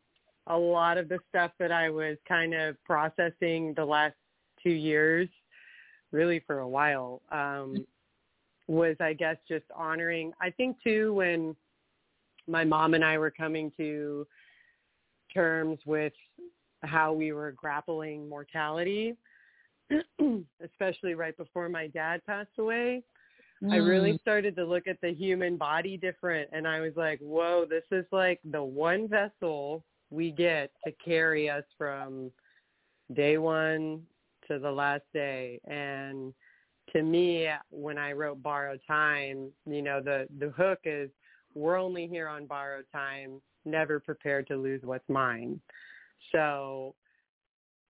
a 0.49 0.57
lot 0.57 0.99
of 0.99 1.09
the 1.09 1.19
stuff 1.29 1.53
that 1.59 1.71
I 1.71 1.91
was 1.91 2.17
kind 2.27 2.55
of 2.55 2.77
processing 2.85 3.75
the 3.77 3.85
last 3.85 4.15
two 4.63 4.71
years, 4.71 5.29
really 6.11 6.41
for 6.47 6.61
a 6.61 6.69
while, 6.69 7.23
um, 7.31 7.87
was 8.67 8.97
I 9.01 9.13
guess 9.13 9.37
just 9.47 9.65
honoring. 9.75 10.33
I 10.41 10.51
think 10.51 10.77
too 10.83 11.15
when 11.15 11.55
my 12.47 12.65
mom 12.65 12.95
and 12.95 13.05
I 13.05 13.19
were 13.19 13.31
coming 13.31 13.71
to 13.77 14.27
terms 15.33 15.79
with 15.87 16.13
how 16.83 17.13
we 17.13 17.33
were 17.33 17.53
grappling 17.53 18.29
mortality, 18.29 19.17
especially 20.65 21.15
right 21.15 21.37
before 21.37 21.69
my 21.69 21.87
dad 21.89 22.25
passed 22.27 22.59
away. 22.59 23.03
I 23.71 23.77
really 23.77 24.13
Mm. 24.13 24.21
started 24.21 24.55
to 24.57 24.65
look 24.65 24.87
at 24.87 25.01
the 25.01 25.13
human 25.13 25.57
body 25.57 25.97
different 25.97 26.49
and 26.53 26.67
I 26.67 26.81
was 26.81 26.93
like, 26.97 27.19
whoa, 27.19 27.67
this 27.69 27.83
is 27.91 28.07
like 28.13 28.41
the 28.45 28.63
one 28.63 29.09
vessel 29.09 29.85
we 30.11 30.31
get 30.31 30.71
to 30.85 30.93
carry 31.05 31.51
us 31.51 31.65
from 31.77 32.31
day 33.15 33.39
one 33.39 34.03
to 34.49 34.59
the 34.59 34.71
last 34.71 35.05
day. 35.13 35.61
And 35.67 36.33
to 36.93 37.03
me, 37.03 37.49
when 37.71 37.99
I 37.99 38.13
wrote 38.13 38.43
Borrowed 38.43 38.81
Time, 38.87 39.51
you 39.67 39.83
know, 39.83 40.01
the, 40.01 40.27
the 40.39 40.51
hook 40.51 40.81
is 40.85 41.11
we're 41.55 41.79
only 41.79 42.07
here 42.07 42.29
on 42.29 42.47
borrowed 42.47 42.87
time, 42.93 43.41
never 43.65 44.01
prepared 44.01 44.47
to 44.49 44.57
lose 44.57 44.81
what's 44.85 45.09
mine. 45.09 45.61
So 46.33 46.95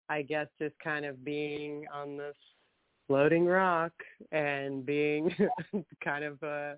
I 0.09 0.23
guess 0.23 0.47
just 0.59 0.75
kind 0.83 1.05
of 1.05 1.25
being 1.25 1.85
on 1.93 2.17
this 2.17 2.37
floating 3.07 3.47
rock 3.47 3.93
and 4.33 4.85
being 4.85 5.35
kind 6.05 6.25
of 6.25 6.43
a, 6.43 6.77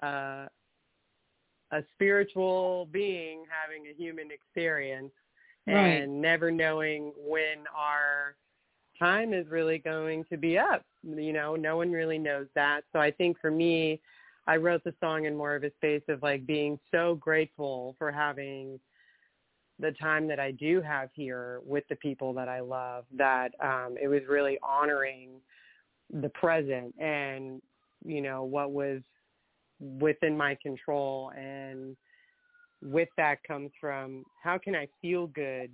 a 0.00 0.48
a 1.74 1.82
spiritual 1.92 2.88
being 2.92 3.44
having 3.50 3.86
a 3.88 3.94
human 4.00 4.30
experience 4.30 5.12
Right. 5.66 6.02
and 6.02 6.20
never 6.20 6.50
knowing 6.50 7.12
when 7.16 7.64
our 7.74 8.36
time 8.98 9.32
is 9.32 9.48
really 9.48 9.78
going 9.78 10.24
to 10.30 10.36
be 10.36 10.58
up. 10.58 10.84
You 11.02 11.32
know, 11.32 11.56
no 11.56 11.76
one 11.76 11.90
really 11.90 12.18
knows 12.18 12.46
that. 12.54 12.82
So 12.92 12.98
I 12.98 13.10
think 13.10 13.38
for 13.40 13.50
me, 13.50 14.00
I 14.46 14.56
wrote 14.56 14.84
the 14.84 14.94
song 15.00 15.24
in 15.24 15.34
more 15.34 15.54
of 15.54 15.64
a 15.64 15.70
space 15.76 16.02
of 16.08 16.22
like 16.22 16.46
being 16.46 16.78
so 16.90 17.14
grateful 17.14 17.94
for 17.98 18.12
having 18.12 18.78
the 19.78 19.92
time 19.92 20.28
that 20.28 20.38
I 20.38 20.52
do 20.52 20.80
have 20.82 21.08
here 21.14 21.60
with 21.64 21.84
the 21.88 21.96
people 21.96 22.32
that 22.34 22.48
I 22.48 22.60
love 22.60 23.06
that 23.16 23.52
um 23.60 23.96
it 24.00 24.06
was 24.06 24.20
really 24.28 24.56
honoring 24.62 25.30
the 26.12 26.28
present 26.28 26.94
and 27.00 27.60
you 28.04 28.20
know 28.20 28.44
what 28.44 28.70
was 28.70 29.00
within 30.00 30.36
my 30.36 30.56
control 30.62 31.30
and 31.36 31.96
with 32.82 33.08
that 33.16 33.42
comes 33.44 33.70
from 33.80 34.24
how 34.42 34.58
can 34.58 34.74
I 34.74 34.88
feel 35.00 35.26
good 35.28 35.70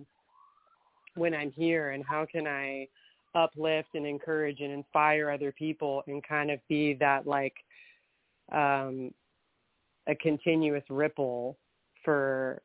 when 1.15 1.35
I'm 1.35 1.53
here 1.53 1.91
and 1.91 2.05
how 2.05 2.27
can 2.31 2.47
I 2.47 2.87
uplift 3.35 3.89
and 3.95 4.07
encourage 4.07 4.61
and 4.61 4.73
inspire 4.73 5.31
other 5.31 5.53
people 5.53 6.03
and 6.07 6.23
kind 6.27 6.51
of 6.51 6.61
be 6.69 6.95
that 6.95 7.27
like 7.27 7.55
um 8.53 9.13
a 10.09 10.15
continuous 10.15 10.85
ripple 10.89 11.57
for 12.05 12.63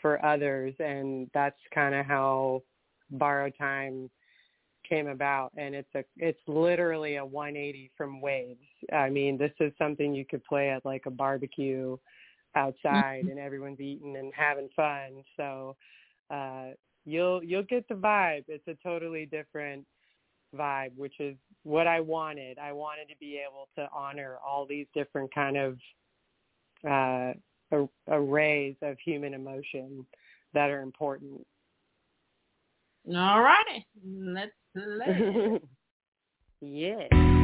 for 0.00 0.24
others? 0.24 0.74
And 0.78 1.30
that's 1.34 1.58
kind 1.74 1.94
of 1.94 2.06
how 2.06 2.62
borrow 3.10 3.50
time 3.50 4.10
came 4.88 5.08
about 5.08 5.52
and 5.56 5.74
it's 5.74 5.94
a 5.94 6.04
it's 6.16 6.40
literally 6.46 7.16
a 7.16 7.24
180 7.24 7.90
from 7.96 8.20
waves 8.20 8.60
i 8.92 9.08
mean 9.08 9.36
this 9.36 9.52
is 9.60 9.72
something 9.78 10.14
you 10.14 10.24
could 10.24 10.44
play 10.44 10.70
at 10.70 10.84
like 10.84 11.06
a 11.06 11.10
barbecue 11.10 11.96
outside 12.56 13.26
and 13.30 13.38
everyone's 13.38 13.80
eating 13.80 14.16
and 14.16 14.32
having 14.34 14.68
fun. 14.74 15.22
So 15.36 15.76
uh 16.30 16.70
you'll 17.04 17.44
you'll 17.44 17.62
get 17.62 17.86
the 17.88 17.94
vibe. 17.94 18.44
It's 18.48 18.66
a 18.66 18.76
totally 18.82 19.26
different 19.26 19.86
vibe 20.54 20.96
which 20.96 21.20
is 21.20 21.36
what 21.64 21.86
i 21.86 22.00
wanted. 22.00 22.58
I 22.58 22.72
wanted 22.72 23.08
to 23.10 23.16
be 23.20 23.40
able 23.46 23.68
to 23.76 23.88
honor 23.94 24.38
all 24.46 24.66
these 24.66 24.86
different 24.94 25.32
kind 25.34 25.56
of 25.56 25.78
uh 26.84 27.32
ar- 27.72 27.88
arrays 28.08 28.76
of 28.82 28.96
human 29.04 29.34
emotion 29.34 30.06
that 30.54 30.70
are 30.70 30.80
important 30.82 31.46
All 33.08 33.40
righty. 33.40 33.86
Let's 34.04 34.52
play. 34.74 35.60
yeah 36.60 37.35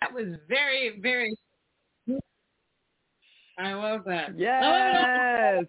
That 0.00 0.12
was 0.14 0.36
very, 0.48 0.98
very. 1.00 1.36
I 3.58 3.72
love 3.72 4.02
that. 4.06 4.38
Yes. 4.38 5.64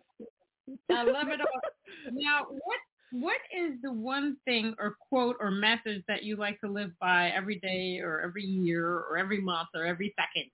I 0.91 1.04
love 1.04 1.30
it 1.30 1.39
all. 1.39 2.12
Now, 2.12 2.45
what 2.50 2.80
what 3.12 3.38
is 3.56 3.74
the 3.82 3.91
one 3.91 4.36
thing 4.43 4.76
or 4.80 4.95
quote 5.10 5.38
or 5.39 5.50
message 5.50 6.04
that 6.08 6.24
you 6.24 6.36
like 6.36 6.60
to 6.60 6.70
live 6.70 6.91
by 7.00 7.30
every 7.30 7.60
day 7.60 8.00
or 8.04 8.22
every 8.22 8.43
year 8.43 8.86
or 8.86 9.18
every 9.18 9.39
month 9.39 9.70
or 9.74 9.86
every 9.86 10.14
second? 10.20 10.52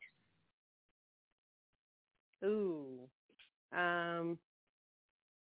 Ooh. 2.46 3.00
Um, 3.76 4.38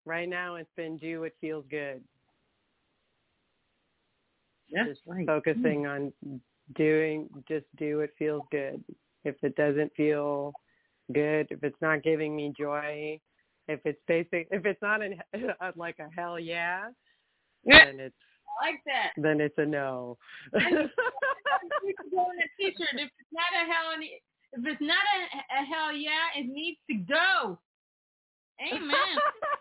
right 0.06 0.28
now 0.28 0.54
it's 0.54 0.70
been 0.74 0.96
do 0.96 1.20
what 1.20 1.32
feels 1.40 1.64
good. 1.70 2.02
That's 4.72 4.88
just 4.88 5.00
right. 5.06 5.26
focusing 5.26 5.84
hmm. 5.84 5.90
on 5.90 6.12
doing 6.74 7.28
just 7.48 7.66
do 7.76 7.98
what 7.98 8.10
feels 8.18 8.42
good. 8.50 8.82
If 9.24 9.36
it 9.42 9.54
doesn't 9.56 9.92
feel 9.96 10.52
good, 11.12 11.46
if 11.50 11.62
it's 11.62 11.80
not 11.80 12.02
giving 12.02 12.34
me 12.34 12.52
joy, 12.58 13.20
if 13.68 13.80
it's 13.84 14.00
basic, 14.06 14.48
if 14.50 14.64
it's 14.66 14.82
not 14.82 15.02
an, 15.02 15.20
like 15.76 15.98
a 15.98 16.08
hell 16.14 16.38
yeah, 16.38 16.88
Yeah. 17.64 17.86
then 17.86 18.00
it's 18.00 18.16
I 18.62 18.70
like 18.70 18.80
that. 18.86 19.12
then 19.16 19.40
it's 19.40 19.56
a 19.58 19.64
no. 19.66 20.18
You 20.54 21.94
can 21.98 22.10
go 22.10 22.18
on 22.18 22.36
a 22.38 22.48
t-shirt. 22.60 22.94
If 22.94 23.10
it's 23.18 23.32
not 23.32 23.50
a 23.54 23.64
hell, 23.66 23.94
if 23.98 24.66
it's 24.66 24.80
not 24.80 25.04
a, 25.16 25.62
a 25.62 25.64
hell 25.64 25.92
yeah, 25.92 26.28
it 26.36 26.46
needs 26.46 26.78
to 26.90 26.96
go. 26.96 27.58
Amen. 28.72 29.16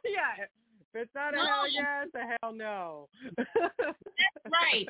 yeah. 0.06 0.46
If 0.94 1.04
it's 1.04 1.16
not 1.16 1.34
a 1.34 1.38
No. 1.38 1.46
hell 1.46 1.64
it's 2.04 2.16
a 2.16 2.38
hell 2.42 2.54
no. 2.54 3.08
That's 3.38 3.98
right. 4.52 4.88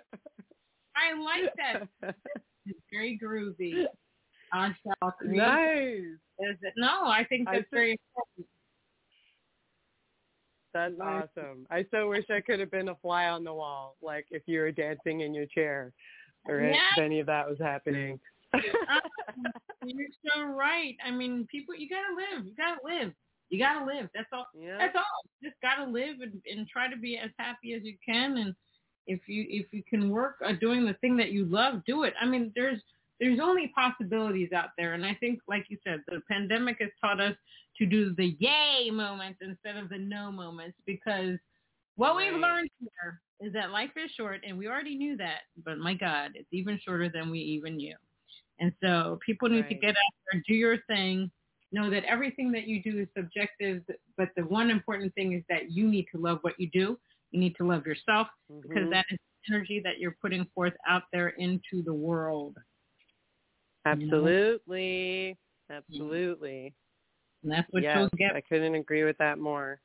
I 0.95 1.13
like 1.19 1.53
that. 1.57 2.15
It's 2.65 2.79
very 2.91 3.19
groovy. 3.21 3.85
I 4.53 4.69
shall 4.83 5.13
nice. 5.23 5.99
Is 6.39 6.57
it? 6.61 6.73
No, 6.77 7.05
I 7.07 7.23
think 7.27 7.47
I 7.47 7.53
that's 7.53 7.61
think- 7.63 7.71
very 7.71 7.91
important. 7.91 8.47
That's 10.73 10.93
awesome. 11.01 11.67
I 11.69 11.85
so 11.91 12.07
wish 12.09 12.25
I 12.29 12.39
could 12.39 12.59
have 12.61 12.71
been 12.71 12.89
a 12.89 12.95
fly 12.95 13.25
on 13.27 13.43
the 13.43 13.53
wall, 13.53 13.97
like 14.01 14.25
if 14.31 14.43
you 14.45 14.59
were 14.59 14.71
dancing 14.71 15.19
in 15.21 15.33
your 15.33 15.45
chair, 15.47 15.91
or 16.47 16.61
if 16.61 16.77
any 16.97 17.19
of 17.19 17.25
that 17.27 17.47
was 17.49 17.59
happening. 17.59 18.19
Uh, 18.53 18.59
you're 19.85 20.07
so 20.25 20.43
right. 20.43 20.95
I 21.05 21.11
mean, 21.11 21.45
people, 21.51 21.75
you 21.75 21.89
gotta 21.89 22.13
live. 22.15 22.45
You 22.45 22.53
gotta 22.55 22.79
live. 22.85 23.13
You 23.51 23.59
gotta 23.59 23.85
live. 23.85 24.09
That's 24.15 24.29
all. 24.31 24.47
yeah. 24.57 24.77
That's 24.79 24.95
all. 24.95 25.03
Just 25.43 25.55
gotta 25.61 25.83
live 25.83 26.21
and, 26.21 26.41
and 26.49 26.67
try 26.67 26.89
to 26.89 26.97
be 26.97 27.17
as 27.17 27.29
happy 27.37 27.73
as 27.73 27.83
you 27.83 27.95
can. 28.03 28.37
And 28.37 28.55
if 29.07 29.27
you 29.27 29.45
if 29.49 29.67
you 29.73 29.83
can 29.87 30.09
work 30.09 30.37
uh, 30.45 30.53
doing 30.53 30.85
the 30.85 30.93
thing 30.95 31.17
that 31.17 31.31
you 31.31 31.45
love, 31.45 31.83
do 31.85 32.03
it. 32.03 32.13
I 32.19 32.25
mean, 32.25 32.53
there's 32.55 32.81
there's 33.19 33.39
only 33.41 33.71
possibilities 33.75 34.53
out 34.53 34.69
there. 34.77 34.93
And 34.93 35.05
I 35.05 35.15
think, 35.15 35.41
like 35.47 35.65
you 35.67 35.77
said, 35.83 36.01
the 36.07 36.21
pandemic 36.31 36.77
has 36.79 36.89
taught 36.99 37.19
us 37.19 37.35
to 37.77 37.85
do 37.85 38.15
the 38.15 38.35
yay 38.39 38.89
moments 38.89 39.39
instead 39.41 39.75
of 39.75 39.89
the 39.89 39.97
no 39.97 40.31
moments 40.31 40.77
because 40.85 41.37
what 41.97 42.15
we've 42.15 42.33
learned 42.33 42.69
here 42.79 43.21
is 43.41 43.53
that 43.53 43.71
life 43.71 43.91
is 43.97 44.09
short, 44.15 44.41
and 44.47 44.57
we 44.57 44.67
already 44.67 44.95
knew 44.95 45.17
that. 45.17 45.41
But 45.65 45.77
my 45.77 45.93
God, 45.93 46.31
it's 46.35 46.47
even 46.51 46.79
shorter 46.83 47.09
than 47.09 47.29
we 47.29 47.39
even 47.39 47.75
knew. 47.75 47.95
And 48.59 48.71
so 48.81 49.19
people 49.25 49.49
need 49.49 49.67
to 49.67 49.75
get 49.75 49.89
out 49.89 49.95
there, 50.31 50.43
do 50.47 50.53
your 50.53 50.77
thing. 50.87 51.29
Know 51.73 51.89
that 51.89 52.03
everything 52.03 52.51
that 52.51 52.67
you 52.67 52.81
do 52.83 52.99
is 52.99 53.07
subjective, 53.15 53.83
but 54.17 54.29
the 54.35 54.43
one 54.43 54.69
important 54.69 55.13
thing 55.15 55.33
is 55.33 55.43
that 55.49 55.71
you 55.71 55.87
need 55.87 56.07
to 56.13 56.19
love 56.19 56.39
what 56.41 56.59
you 56.59 56.69
do. 56.71 56.99
You 57.31 57.39
need 57.39 57.55
to 57.57 57.65
love 57.65 57.85
yourself 57.85 58.27
because 58.61 58.87
Mhm. 58.87 58.91
that 58.91 59.05
is 59.09 59.17
energy 59.49 59.79
that 59.79 59.97
you're 59.97 60.17
putting 60.21 60.45
forth 60.53 60.75
out 60.85 61.03
there 61.11 61.29
into 61.29 61.81
the 61.81 61.93
world. 61.93 62.57
Absolutely. 63.85 65.37
Absolutely. 65.69 66.73
And 67.43 67.51
that's 67.51 67.71
what 67.71 67.83
yes, 67.83 67.97
you'll 67.97 68.09
get. 68.17 68.35
I 68.35 68.41
couldn't 68.41 68.75
agree 68.75 69.03
with 69.03 69.17
that 69.17 69.39
more. 69.39 69.81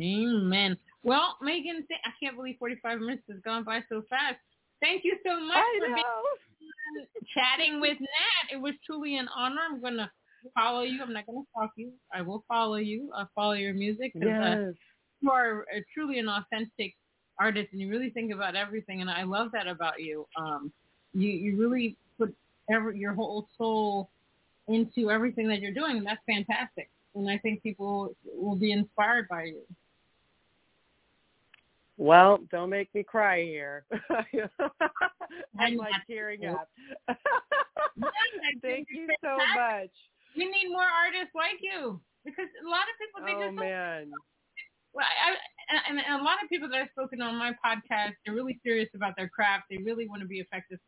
Amen. 0.00 0.76
Well, 1.02 1.36
Megan, 1.40 1.86
I 2.04 2.10
can't 2.22 2.36
believe 2.36 2.56
45 2.58 3.00
minutes 3.00 3.22
has 3.28 3.40
gone 3.40 3.64
by 3.64 3.82
so 3.88 4.02
fast. 4.10 4.36
Thank 4.80 5.04
you 5.04 5.16
so 5.24 5.40
much 5.40 5.56
I 5.56 5.78
for 5.78 5.86
being 5.86 7.06
chatting 7.34 7.80
with 7.80 7.98
Nat. 8.00 8.52
It 8.52 8.56
was 8.56 8.74
truly 8.84 9.16
an 9.16 9.28
honor. 9.34 9.60
I'm 9.70 9.80
going 9.80 9.96
to 9.96 10.10
follow 10.54 10.82
you. 10.82 11.02
I'm 11.02 11.12
not 11.12 11.26
going 11.26 11.42
to 11.42 11.46
stalk 11.50 11.72
you. 11.76 11.92
I 12.12 12.22
will 12.22 12.44
follow 12.48 12.76
you. 12.76 13.10
I'll 13.14 13.28
follow 13.34 13.52
your 13.52 13.74
music. 13.74 14.12
uh, 14.16 14.26
Yes. 14.26 14.74
you 15.20 15.30
are 15.30 15.66
uh, 15.74 15.80
truly 15.94 16.18
an 16.18 16.28
authentic 16.28 16.94
artist 17.38 17.68
and 17.72 17.80
you 17.80 17.88
really 17.90 18.10
think 18.10 18.32
about 18.32 18.54
everything. 18.56 19.00
And 19.00 19.10
I 19.10 19.22
love 19.24 19.50
that 19.52 19.66
about 19.66 20.00
you. 20.00 20.26
Um, 20.36 20.72
you, 21.14 21.28
you 21.30 21.56
really 21.58 21.96
put 22.18 22.34
every, 22.70 22.98
your 22.98 23.14
whole 23.14 23.48
soul 23.56 24.10
into 24.68 25.10
everything 25.10 25.48
that 25.48 25.60
you're 25.60 25.72
doing. 25.72 25.96
And 25.98 26.06
that's 26.06 26.20
fantastic. 26.26 26.90
And 27.14 27.28
I 27.28 27.38
think 27.38 27.62
people 27.62 28.14
will 28.34 28.56
be 28.56 28.72
inspired 28.72 29.26
by 29.28 29.44
you. 29.44 29.62
Well, 31.96 32.38
don't 32.50 32.70
make 32.70 32.94
me 32.94 33.02
cry 33.02 33.42
here. 33.42 33.84
I'm 35.58 35.76
like 35.76 35.92
tearing 36.08 36.46
up. 36.46 36.68
Thank 38.62 38.88
you 38.90 39.06
so 39.22 39.36
much. 39.54 39.90
We 40.36 40.44
need 40.46 40.68
more 40.70 40.86
artists 40.86 41.34
like 41.34 41.58
you 41.60 42.00
because 42.24 42.48
a 42.64 42.68
lot 42.68 42.86
of 42.86 42.94
people 42.98 43.20
they 43.26 43.34
Oh 43.34 43.48
just 43.48 43.58
man. 43.58 44.10
Well, 44.92 45.06
I, 45.06 45.34
I, 45.34 45.90
and 45.90 45.98
and 45.98 46.20
a 46.20 46.24
lot 46.24 46.42
of 46.42 46.48
people 46.48 46.68
that 46.68 46.76
I've 46.82 46.90
spoken 46.90 47.22
on 47.22 47.36
my 47.36 47.52
podcast, 47.64 48.14
they're 48.24 48.34
really 48.34 48.58
serious 48.62 48.88
about 48.94 49.14
their 49.16 49.28
craft. 49.28 49.64
They 49.70 49.78
really 49.78 50.08
want 50.08 50.22
to 50.22 50.28
be 50.28 50.40
effective 50.40 50.78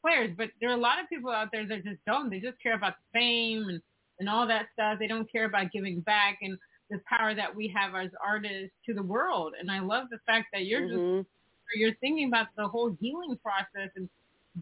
players, 0.00 0.30
but 0.36 0.50
there 0.60 0.70
are 0.70 0.78
a 0.78 0.80
lot 0.80 1.02
of 1.02 1.08
people 1.08 1.30
out 1.30 1.48
there 1.52 1.66
that 1.66 1.84
just 1.84 1.98
don't. 2.06 2.30
They 2.30 2.38
just 2.38 2.62
care 2.62 2.74
about 2.74 2.94
the 2.94 3.18
fame 3.18 3.68
and 3.68 3.80
and 4.20 4.28
all 4.28 4.46
that 4.46 4.66
stuff. 4.72 4.98
They 4.98 5.06
don't 5.06 5.30
care 5.30 5.44
about 5.44 5.70
giving 5.72 6.00
back 6.00 6.38
and 6.42 6.58
the 6.90 7.00
power 7.08 7.34
that 7.34 7.54
we 7.54 7.72
have 7.76 7.94
as 7.94 8.10
artists 8.24 8.74
to 8.86 8.94
the 8.94 9.02
world. 9.02 9.54
And 9.58 9.70
I 9.70 9.80
love 9.80 10.06
the 10.10 10.18
fact 10.26 10.46
that 10.52 10.64
you're 10.64 10.82
mm-hmm. 10.82 11.18
just 11.18 11.28
you're 11.76 11.94
thinking 11.96 12.28
about 12.28 12.46
the 12.56 12.66
whole 12.66 12.96
healing 13.00 13.38
process 13.42 13.90
and 13.96 14.08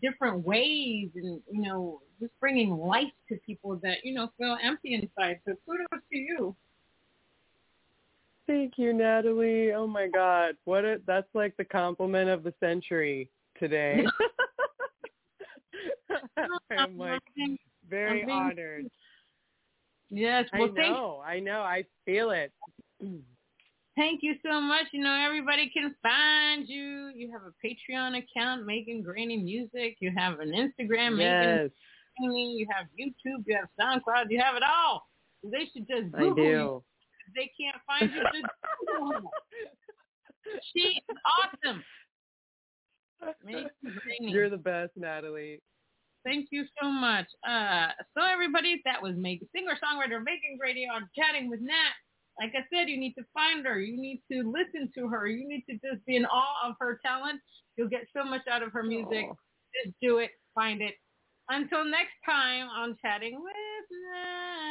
different 0.01 0.45
ways 0.45 1.11
and 1.15 1.41
you 1.51 1.63
know 1.63 2.01
just 2.21 2.33
bringing 2.41 2.77
life 2.77 3.13
to 3.29 3.37
people 3.47 3.77
that 3.83 3.99
you 4.05 4.15
know 4.15 4.31
feel 4.39 4.57
empty 4.63 4.95
inside. 4.95 5.41
So 5.47 5.55
kudos 5.67 5.87
to 6.13 6.19
you. 6.19 6.57
Thank 8.47 8.75
you 8.77 8.93
natalie. 8.93 9.73
Oh 9.73 9.87
my 9.87 10.09
god. 10.09 10.57
What 10.65 10.85
a 10.85 11.01
that's 11.07 11.29
like 11.35 11.57
the 11.57 11.65
compliment 11.65 12.31
of 12.31 12.43
the 12.43 12.55
century 12.61 13.31
today. 13.59 14.05
I'm 16.71 16.99
like 16.99 17.23
very 17.89 18.25
honored. 18.31 18.87
Yes. 20.11 20.45
Well, 20.53 20.71
i 20.79 20.89
know. 20.89 21.23
I 21.27 21.41
know. 21.41 21.61
I 21.61 21.85
feel 22.05 22.31
it 22.31 22.53
Thank 23.97 24.21
you 24.23 24.35
so 24.45 24.61
much. 24.61 24.87
You 24.93 25.03
know, 25.03 25.15
everybody 25.15 25.71
can 25.71 25.95
find 26.03 26.69
you. 26.69 27.11
You 27.15 27.33
have 27.33 27.43
a 27.43 27.53
Patreon 27.67 28.19
account, 28.19 28.67
Megan 28.67 29.03
Graney 29.03 29.39
Music. 29.39 29.97
You 30.01 30.13
have 30.15 30.39
an 30.41 30.51
Instagram, 30.51 31.19
yes. 31.19 31.19
Megan 31.19 31.71
Graney. 32.19 32.57
You 32.59 32.67
have 32.77 32.87
YouTube. 33.01 33.45
You 33.47 33.57
have 33.57 33.69
SoundCloud. 33.81 34.27
You 34.29 34.41
have 34.43 34.55
it 34.57 34.63
all. 34.63 35.09
They 35.43 35.69
should 35.73 35.89
just 35.89 36.13
Google 36.13 36.33
I 36.33 36.35
do. 36.35 36.43
you. 36.43 36.85
If 37.27 37.35
they 37.35 37.51
can't 37.59 37.77
find 37.87 38.11
you, 38.15 38.23
just 38.23 38.53
Google 38.87 39.31
She's 40.77 41.01
awesome. 41.65 41.83
You're 44.21 44.51
the 44.51 44.59
best, 44.59 44.93
Natalie. 44.97 45.61
Thank 46.25 46.49
you 46.51 46.67
so 46.81 46.91
much. 46.91 47.27
Uh, 47.49 47.89
so 48.17 48.25
everybody, 48.25 48.83
that 48.85 49.03
was 49.03 49.15
Megan, 49.17 49.49
singer-songwriter 49.55 50.23
Megan 50.23 50.59
Graney 50.59 50.87
on 50.93 51.09
Chatting 51.17 51.49
with 51.49 51.61
Nat 51.61 51.95
like 52.39 52.53
I 52.55 52.65
said, 52.73 52.89
you 52.89 52.99
need 52.99 53.15
to 53.15 53.25
find 53.33 53.65
her. 53.67 53.81
You 53.81 53.97
need 53.97 54.23
to 54.31 54.43
listen 54.51 54.91
to 54.95 55.09
her. 55.09 55.27
You 55.27 55.49
need 55.49 55.65
to 55.71 55.75
just 55.75 56.05
be 56.07 56.17
in 56.17 56.27
awe 56.27 56.69
of 56.69 56.75
her 56.81 57.01
talent. 57.05 57.41
You'll 57.77 57.89
get 57.89 58.07
so 58.15 58.25
much 58.25 58.43
out 58.51 58.63
of 58.63 58.73
her 58.73 58.83
music. 58.83 59.27
Oh. 59.31 59.37
Just 59.85 59.97
do 60.03 60.19
it. 60.19 60.31
Find 60.55 60.83
it. 60.83 60.95
Until 61.49 61.85
next 61.85 62.13
time 62.25 62.69
on 62.69 62.97
Chatting 63.01 63.41
with 63.43 63.55
Nat. 63.91 64.67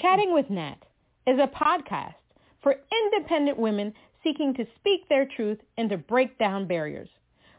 Chatting 0.00 0.32
with 0.32 0.50
Nat 0.50 0.78
is 1.26 1.38
a 1.38 1.46
podcast 1.46 2.14
for 2.62 2.76
independent 3.04 3.58
women 3.58 3.92
seeking 4.24 4.54
to 4.54 4.66
speak 4.76 5.08
their 5.08 5.26
truth 5.36 5.58
and 5.76 5.90
to 5.90 5.98
break 5.98 6.38
down 6.38 6.66
barriers. 6.66 7.08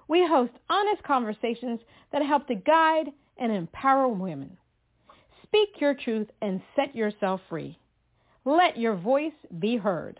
We 0.07 0.27
host 0.27 0.53
honest 0.69 1.03
conversations 1.03 1.79
that 2.11 2.25
help 2.25 2.47
to 2.47 2.55
guide 2.55 3.11
and 3.37 3.51
empower 3.51 4.07
women. 4.07 4.57
Speak 5.43 5.79
your 5.79 5.93
truth 5.93 6.27
and 6.41 6.61
set 6.75 6.95
yourself 6.95 7.41
free. 7.49 7.77
Let 8.45 8.77
your 8.77 8.95
voice 8.95 9.33
be 9.59 9.77
heard. 9.77 10.19